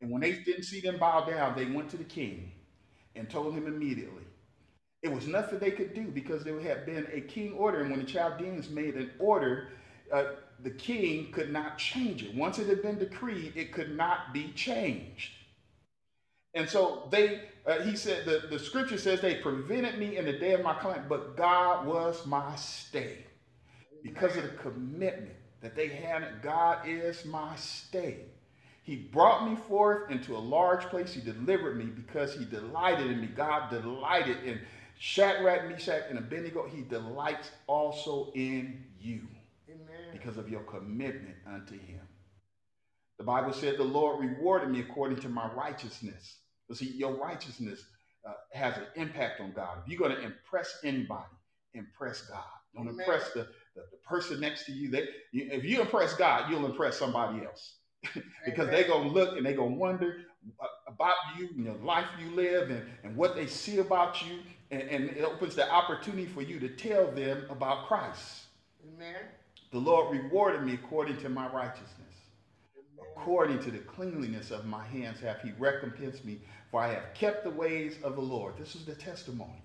And 0.00 0.10
when 0.10 0.22
they 0.22 0.32
didn't 0.32 0.64
see 0.64 0.80
them 0.80 0.98
bow 0.98 1.24
down, 1.26 1.56
they 1.56 1.66
went 1.66 1.90
to 1.90 1.96
the 1.98 2.04
king 2.04 2.52
and 3.16 3.28
told 3.28 3.54
him 3.54 3.66
immediately. 3.66 4.24
It 5.02 5.12
was 5.12 5.26
nothing 5.26 5.58
they 5.58 5.70
could 5.70 5.94
do 5.94 6.10
because 6.10 6.44
there 6.44 6.58
had 6.60 6.86
been 6.86 7.06
a 7.12 7.20
king 7.20 7.54
order, 7.54 7.80
and 7.80 7.90
when 7.90 8.00
the 8.00 8.06
Chaldeans 8.06 8.68
made 8.70 8.96
an 8.96 9.10
order, 9.18 9.68
uh, 10.12 10.24
the 10.62 10.70
king 10.70 11.30
could 11.32 11.52
not 11.52 11.78
change 11.78 12.22
it. 12.22 12.34
Once 12.34 12.58
it 12.58 12.66
had 12.66 12.82
been 12.82 12.98
decreed, 12.98 13.52
it 13.56 13.72
could 13.72 13.96
not 13.96 14.32
be 14.32 14.52
changed. 14.52 15.32
And 16.54 16.68
so 16.68 17.02
they, 17.10 17.42
uh, 17.66 17.80
he 17.80 17.94
said, 17.94 18.24
the, 18.24 18.42
the 18.48 18.58
scripture 18.58 18.96
says 18.96 19.20
they 19.20 19.34
prevented 19.34 19.98
me 19.98 20.16
in 20.16 20.24
the 20.24 20.32
day 20.32 20.52
of 20.52 20.62
my 20.62 20.74
calamity, 20.74 21.06
but 21.08 21.36
God 21.36 21.86
was 21.86 22.24
my 22.26 22.54
stay. 22.56 23.26
Because 24.02 24.36
of 24.36 24.44
the 24.44 24.48
commitment 24.50 25.36
that 25.60 25.74
they 25.74 25.88
had, 25.88 26.40
God 26.42 26.78
is 26.86 27.24
my 27.24 27.54
stay. 27.56 28.20
He 28.86 28.94
brought 28.94 29.50
me 29.50 29.56
forth 29.56 30.12
into 30.12 30.36
a 30.36 30.38
large 30.38 30.82
place. 30.84 31.12
He 31.12 31.20
delivered 31.20 31.76
me 31.76 31.86
because 31.86 32.32
he 32.34 32.44
delighted 32.44 33.10
in 33.10 33.20
me. 33.20 33.26
God 33.26 33.68
delighted 33.68 34.44
in 34.44 34.60
Shadrach, 34.96 35.68
Meshach, 35.68 36.04
and 36.08 36.16
Abednego. 36.16 36.68
He 36.68 36.82
delights 36.82 37.50
also 37.66 38.30
in 38.36 38.84
you 39.00 39.22
Amen. 39.68 40.12
because 40.12 40.36
of 40.36 40.48
your 40.48 40.60
commitment 40.60 41.34
unto 41.44 41.74
him. 41.74 42.00
The 43.18 43.24
Bible 43.24 43.52
said 43.52 43.76
the 43.76 43.82
Lord 43.82 44.20
rewarded 44.20 44.70
me 44.70 44.78
according 44.78 45.18
to 45.18 45.28
my 45.28 45.52
righteousness. 45.52 46.36
But 46.68 46.76
see, 46.76 46.92
your 46.92 47.16
righteousness 47.16 47.84
uh, 48.24 48.34
has 48.52 48.76
an 48.76 48.84
impact 48.94 49.40
on 49.40 49.50
God. 49.50 49.78
If 49.82 49.88
you're 49.88 49.98
going 49.98 50.14
to 50.14 50.22
impress 50.22 50.78
anybody, 50.84 51.24
impress 51.74 52.20
God. 52.22 52.44
Don't 52.72 52.86
Amen. 52.86 53.00
impress 53.00 53.32
the, 53.32 53.48
the, 53.74 53.82
the, 53.90 53.98
person 54.08 54.38
next 54.38 54.64
to 54.66 54.72
you. 54.72 54.90
They, 54.92 55.08
if 55.32 55.64
you 55.64 55.80
impress 55.80 56.14
God, 56.14 56.48
you'll 56.48 56.66
impress 56.66 56.96
somebody 56.96 57.44
else. 57.44 57.78
because 58.44 58.68
they're 58.70 58.86
going 58.86 59.08
to 59.08 59.14
look 59.14 59.36
and 59.36 59.46
they're 59.46 59.56
going 59.56 59.72
to 59.72 59.78
wonder 59.78 60.18
about 60.86 61.14
you 61.38 61.48
and 61.56 61.66
the 61.66 61.84
life 61.84 62.06
you 62.20 62.30
live 62.34 62.70
and, 62.70 62.82
and 63.02 63.16
what 63.16 63.34
they 63.34 63.46
see 63.46 63.78
about 63.78 64.22
you. 64.22 64.38
And, 64.70 64.82
and 64.82 65.10
it 65.10 65.24
opens 65.24 65.54
the 65.54 65.70
opportunity 65.70 66.26
for 66.26 66.42
you 66.42 66.58
to 66.60 66.68
tell 66.68 67.10
them 67.12 67.44
about 67.50 67.86
Christ. 67.86 68.44
Amen. 68.94 69.14
The 69.72 69.78
Lord 69.78 70.12
rewarded 70.16 70.62
me 70.62 70.74
according 70.74 71.18
to 71.18 71.28
my 71.28 71.48
righteousness. 71.52 71.92
According 73.16 73.60
to 73.60 73.70
the 73.70 73.78
cleanliness 73.78 74.50
of 74.50 74.66
my 74.66 74.84
hands 74.86 75.20
have 75.20 75.40
he 75.40 75.52
recompensed 75.58 76.24
me, 76.24 76.40
for 76.70 76.82
I 76.82 76.88
have 76.88 77.14
kept 77.14 77.44
the 77.44 77.50
ways 77.50 77.96
of 78.02 78.14
the 78.14 78.20
Lord. 78.20 78.54
This 78.58 78.74
is 78.74 78.84
the 78.84 78.94
testimony, 78.94 79.62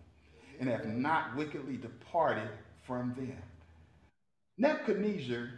and 0.59 0.69
have 0.69 0.85
not 0.85 1.35
wickedly 1.35 1.77
departed 1.77 2.49
from 2.83 3.13
them. 3.15 3.41
Nebuchadnezzar 4.57 5.49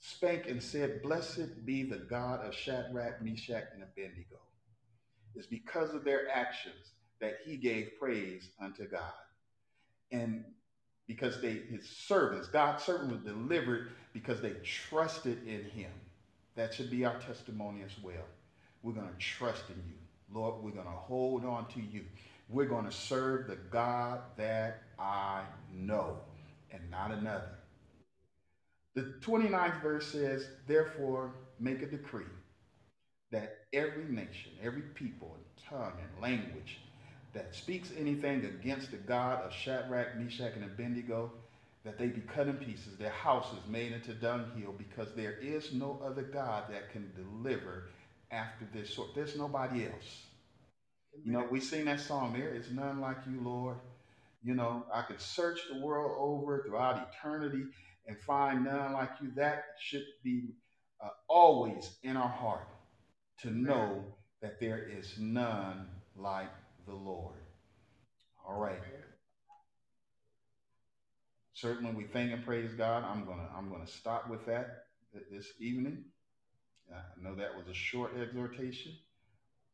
spake 0.00 0.48
and 0.48 0.62
said, 0.62 1.02
Blessed 1.02 1.64
be 1.64 1.84
the 1.84 1.98
God 1.98 2.44
of 2.44 2.54
Shadrach, 2.54 3.22
Meshach, 3.22 3.64
and 3.74 3.82
Abednego. 3.82 4.40
It's 5.36 5.46
because 5.46 5.94
of 5.94 6.04
their 6.04 6.28
actions 6.28 6.92
that 7.20 7.38
he 7.44 7.56
gave 7.56 7.92
praise 8.00 8.48
unto 8.60 8.88
God. 8.88 9.12
And 10.10 10.44
because 11.06 11.40
they 11.40 11.52
his 11.70 11.88
servants, 11.88 12.48
God's 12.48 12.82
servant 12.82 13.12
was 13.12 13.20
delivered 13.20 13.90
because 14.12 14.40
they 14.40 14.54
trusted 14.64 15.46
in 15.46 15.64
him. 15.64 15.90
That 16.56 16.74
should 16.74 16.90
be 16.90 17.04
our 17.04 17.18
testimony 17.20 17.82
as 17.84 17.92
well. 18.02 18.24
We're 18.82 18.94
going 18.94 19.08
to 19.08 19.18
trust 19.18 19.64
in 19.68 19.76
you. 19.88 19.96
Lord, 20.32 20.62
we're 20.62 20.70
going 20.70 20.86
to 20.86 20.90
hold 20.90 21.44
on 21.44 21.66
to 21.68 21.80
you. 21.80 22.04
We're 22.48 22.68
going 22.68 22.86
to 22.86 22.92
serve 22.92 23.46
the 23.46 23.56
God 23.56 24.20
that 24.36 24.82
I 24.98 25.42
know 25.72 26.18
and 26.72 26.82
not 26.90 27.12
another. 27.12 27.59
The 28.94 29.14
29th 29.20 29.82
verse 29.82 30.06
says, 30.10 30.48
Therefore, 30.66 31.34
make 31.60 31.82
a 31.82 31.86
decree 31.86 32.24
that 33.30 33.58
every 33.72 34.04
nation, 34.04 34.52
every 34.62 34.82
people, 34.82 35.36
and 35.36 35.44
tongue, 35.68 35.92
and 36.00 36.22
language 36.22 36.80
that 37.32 37.54
speaks 37.54 37.92
anything 37.96 38.44
against 38.44 38.90
the 38.90 38.96
God 38.96 39.44
of 39.44 39.52
Shadrach, 39.52 40.16
Meshach, 40.16 40.54
and 40.56 40.64
Abednego, 40.64 41.30
that 41.84 41.98
they 41.98 42.08
be 42.08 42.20
cut 42.22 42.48
in 42.48 42.56
pieces, 42.56 42.96
their 42.98 43.10
houses 43.10 43.60
made 43.68 43.92
into 43.92 44.12
dunghill, 44.14 44.74
because 44.76 45.14
there 45.14 45.34
is 45.40 45.72
no 45.72 46.00
other 46.04 46.22
God 46.22 46.64
that 46.70 46.90
can 46.90 47.12
deliver 47.14 47.88
after 48.32 48.66
this 48.74 48.92
sort. 48.92 49.14
There's 49.14 49.36
nobody 49.36 49.86
else. 49.86 50.24
You 51.24 51.32
know, 51.32 51.46
we 51.50 51.60
sing 51.60 51.84
that 51.84 52.00
song, 52.00 52.32
There 52.32 52.54
is 52.54 52.70
none 52.72 53.00
like 53.00 53.18
you, 53.30 53.40
Lord. 53.40 53.76
You 54.42 54.54
know, 54.54 54.84
I 54.92 55.02
could 55.02 55.20
search 55.20 55.60
the 55.72 55.78
world 55.80 56.16
over 56.18 56.62
throughout 56.64 57.08
eternity 57.12 57.64
and 58.06 58.18
find 58.20 58.64
none 58.64 58.92
like 58.92 59.10
you. 59.22 59.30
That 59.36 59.64
should 59.80 60.04
be 60.24 60.50
uh, 61.04 61.10
always 61.28 61.98
in 62.02 62.16
our 62.16 62.28
heart 62.28 62.68
to 63.42 63.50
know 63.50 64.04
that 64.42 64.60
there 64.60 64.88
is 64.88 65.14
none 65.18 65.88
like 66.16 66.50
the 66.86 66.94
Lord. 66.94 67.36
All 68.46 68.60
right. 68.60 68.80
Certainly, 71.52 71.92
we 71.92 72.04
thank 72.04 72.32
and 72.32 72.44
praise 72.44 72.72
God. 72.74 73.04
I'm 73.04 73.24
gonna 73.26 73.48
I'm 73.56 73.70
gonna 73.70 73.86
stop 73.86 74.30
with 74.30 74.46
that 74.46 74.84
this 75.30 75.46
evening. 75.60 76.04
I 76.92 77.22
know 77.22 77.34
that 77.36 77.56
was 77.56 77.68
a 77.68 77.74
short 77.74 78.12
exhortation, 78.18 78.92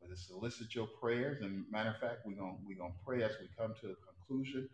but 0.00 0.10
it 0.10 0.18
solicits 0.18 0.74
your 0.74 0.88
prayers. 1.00 1.42
And 1.42 1.64
matter 1.70 1.90
of 1.90 1.98
fact, 1.98 2.20
we're 2.26 2.34
gonna 2.34 2.56
we're 2.66 2.78
gonna 2.78 2.94
pray 3.06 3.22
as 3.22 3.32
we 3.40 3.48
come 3.58 3.74
to 3.82 3.88
a 3.92 3.94
conclusion 4.06 4.68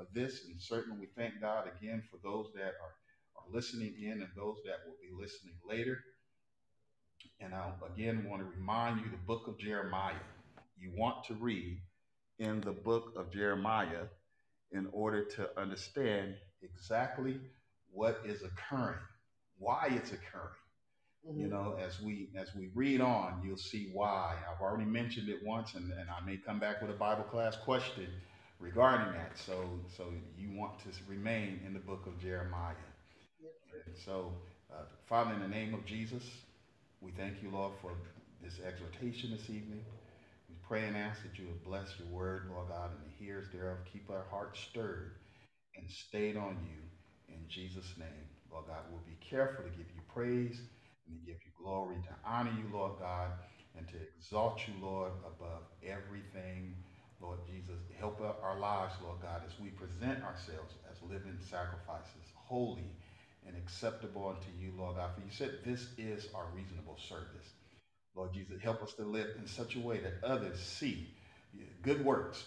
of 0.00 0.06
this. 0.14 0.46
And 0.46 0.60
certainly, 0.60 0.98
we 0.98 1.06
thank 1.16 1.40
God 1.40 1.68
again 1.78 2.02
for 2.10 2.18
those 2.22 2.52
that 2.54 2.74
are 2.82 2.94
are 3.36 3.54
listening 3.54 3.94
in 4.02 4.12
and 4.12 4.28
those 4.36 4.56
that 4.64 4.78
will 4.86 4.96
be 5.00 5.10
listening 5.16 5.54
later. 5.68 5.98
And 7.40 7.54
I 7.54 7.70
again 7.94 8.26
want 8.28 8.42
to 8.42 8.48
remind 8.58 9.00
you 9.00 9.10
the 9.10 9.26
book 9.26 9.46
of 9.46 9.58
Jeremiah. 9.58 10.14
You 10.78 10.92
want 10.96 11.24
to 11.26 11.34
read 11.34 11.80
in 12.38 12.60
the 12.62 12.72
book 12.72 13.12
of 13.16 13.32
Jeremiah 13.32 14.06
in 14.72 14.88
order 14.92 15.24
to 15.24 15.60
understand 15.60 16.34
exactly 16.62 17.38
what 17.92 18.20
is 18.24 18.42
occurring, 18.42 18.98
why 19.58 19.88
it's 19.90 20.12
occurring. 20.12 20.54
Mm-hmm. 21.28 21.40
You 21.40 21.48
know, 21.48 21.76
as 21.78 22.00
we 22.00 22.30
as 22.34 22.54
we 22.54 22.70
read 22.74 23.00
on, 23.00 23.42
you'll 23.44 23.58
see 23.58 23.90
why. 23.92 24.36
I've 24.50 24.62
already 24.62 24.86
mentioned 24.86 25.28
it 25.28 25.40
once, 25.44 25.74
and, 25.74 25.92
and 25.92 26.08
I 26.08 26.24
may 26.24 26.38
come 26.38 26.58
back 26.58 26.80
with 26.80 26.90
a 26.90 26.94
Bible 26.94 27.24
class 27.24 27.56
question 27.56 28.08
regarding 28.60 29.12
that. 29.14 29.38
So 29.38 29.80
so 29.96 30.06
you 30.38 30.50
want 30.50 30.78
to 30.80 30.90
remain 31.08 31.60
in 31.66 31.74
the 31.74 31.80
book 31.80 32.06
of 32.06 32.18
Jeremiah. 32.20 32.74
And 33.86 33.96
so, 33.96 34.32
uh, 34.72 34.84
Father, 35.08 35.34
in 35.34 35.40
the 35.40 35.48
name 35.48 35.74
of 35.74 35.84
Jesus, 35.86 36.24
we 37.00 37.12
thank 37.12 37.42
you, 37.42 37.50
Lord, 37.50 37.72
for 37.82 37.92
this 38.42 38.60
exhortation 38.60 39.30
this 39.32 39.50
evening. 39.50 39.84
We 40.48 40.56
pray 40.68 40.86
and 40.86 40.96
ask 40.96 41.22
that 41.22 41.38
you 41.38 41.46
would 41.46 41.64
bless 41.64 41.98
your 41.98 42.08
word, 42.08 42.44
Lord 42.50 42.68
God, 42.68 42.92
and 42.92 43.04
the 43.04 43.24
hearers 43.24 43.46
thereof. 43.52 43.78
Keep 43.92 44.10
our 44.10 44.24
hearts 44.30 44.60
stirred 44.60 45.12
and 45.76 45.90
stayed 45.90 46.36
on 46.36 46.58
you. 46.62 47.34
In 47.34 47.46
Jesus' 47.48 47.94
name, 47.98 48.28
Lord 48.50 48.66
God, 48.66 48.84
we'll 48.90 49.02
be 49.06 49.18
careful 49.20 49.64
to 49.64 49.70
give 49.70 49.86
you 49.94 50.02
praise 50.08 50.62
and 51.06 51.16
to 51.16 51.20
give 51.26 51.36
you 51.44 51.52
glory, 51.62 51.96
to 52.04 52.14
honor 52.24 52.52
you, 52.52 52.68
Lord 52.72 52.94
God, 52.98 53.32
and 53.76 53.88
to 53.88 53.96
exalt 54.18 54.56
you, 54.68 54.74
Lord, 54.80 55.12
above 55.26 55.62
everything. 55.82 56.76
Lord 57.20 57.38
Jesus, 57.46 57.80
help 57.98 58.20
our 58.20 58.58
lives, 58.58 58.94
Lord 59.02 59.20
God, 59.20 59.42
as 59.46 59.52
we 59.60 59.68
present 59.70 60.22
ourselves 60.24 60.74
as 60.90 60.96
living 61.02 61.38
sacrifices, 61.50 62.32
holy 62.34 62.90
and 63.46 63.56
acceptable 63.56 64.28
unto 64.28 64.48
you, 64.58 64.72
Lord 64.76 64.96
God. 64.96 65.10
For 65.14 65.20
you 65.20 65.30
said 65.30 65.58
this 65.64 65.88
is 65.98 66.28
our 66.34 66.46
reasonable 66.54 66.96
service. 67.08 67.48
Lord 68.14 68.32
Jesus, 68.32 68.60
help 68.62 68.82
us 68.82 68.94
to 68.94 69.04
live 69.04 69.28
in 69.38 69.46
such 69.46 69.76
a 69.76 69.80
way 69.80 70.00
that 70.00 70.14
others 70.22 70.58
see 70.58 71.08
good 71.82 72.04
works 72.04 72.44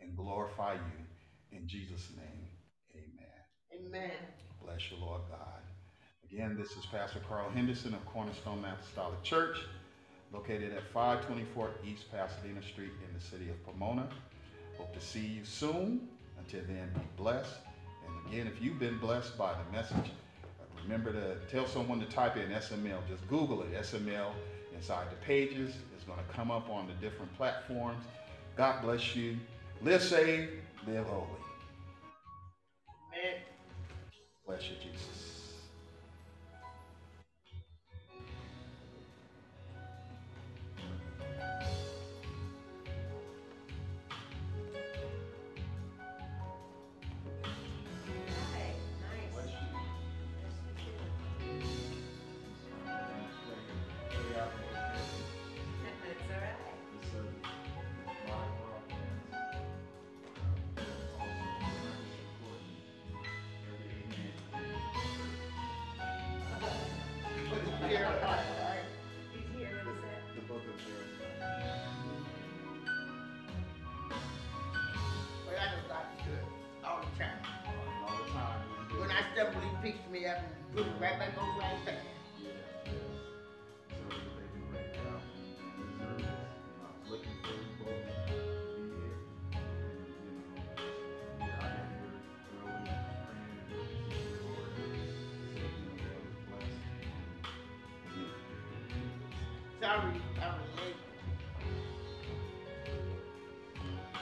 and 0.00 0.16
glorify 0.16 0.74
you. 0.74 1.56
In 1.58 1.68
Jesus' 1.68 2.08
name, 2.16 2.48
amen. 2.94 3.86
Amen. 3.86 4.16
Bless 4.62 4.90
you, 4.90 4.96
Lord 4.98 5.22
God. 5.30 5.62
Again, 6.30 6.56
this 6.58 6.72
is 6.72 6.84
Pastor 6.86 7.20
Carl 7.28 7.50
Henderson 7.50 7.94
of 7.94 8.04
Cornerstone 8.06 8.64
Apostolic 8.64 9.22
Church, 9.22 9.58
located 10.32 10.72
at 10.72 10.82
524 10.92 11.70
East 11.86 12.10
Pasadena 12.10 12.62
Street 12.62 12.92
in 13.06 13.18
the 13.18 13.24
city 13.24 13.48
of 13.48 13.64
Pomona. 13.64 14.08
Hope 14.76 14.92
to 14.94 15.00
see 15.00 15.26
you 15.26 15.44
soon. 15.44 16.08
Until 16.38 16.62
then, 16.68 16.90
be 16.94 17.00
blessed. 17.16 17.54
And 18.06 18.32
again, 18.32 18.46
if 18.46 18.62
you've 18.62 18.78
been 18.78 18.98
blessed 18.98 19.36
by 19.38 19.52
the 19.52 19.76
message, 19.76 20.12
remember 20.82 21.12
to 21.12 21.36
tell 21.50 21.66
someone 21.66 22.00
to 22.00 22.06
type 22.06 22.36
in 22.36 22.50
SML. 22.50 22.98
Just 23.08 23.26
Google 23.28 23.62
it, 23.62 23.74
SML 23.74 24.30
inside 24.74 25.10
the 25.10 25.16
pages. 25.16 25.74
It's 25.94 26.04
going 26.04 26.18
to 26.18 26.34
come 26.34 26.50
up 26.50 26.68
on 26.70 26.86
the 26.86 26.94
different 26.94 27.34
platforms. 27.36 28.04
God 28.56 28.82
bless 28.82 29.16
you. 29.16 29.36
Live 29.82 30.02
safe, 30.02 30.48
live 30.86 31.06
holy. 31.06 31.26
Amen. 33.12 33.40
Bless 34.46 34.62
you, 34.70 34.76
Jesus. 34.82 35.35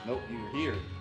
Nope, 0.07 0.21
you're 0.31 0.51
here. 0.51 0.94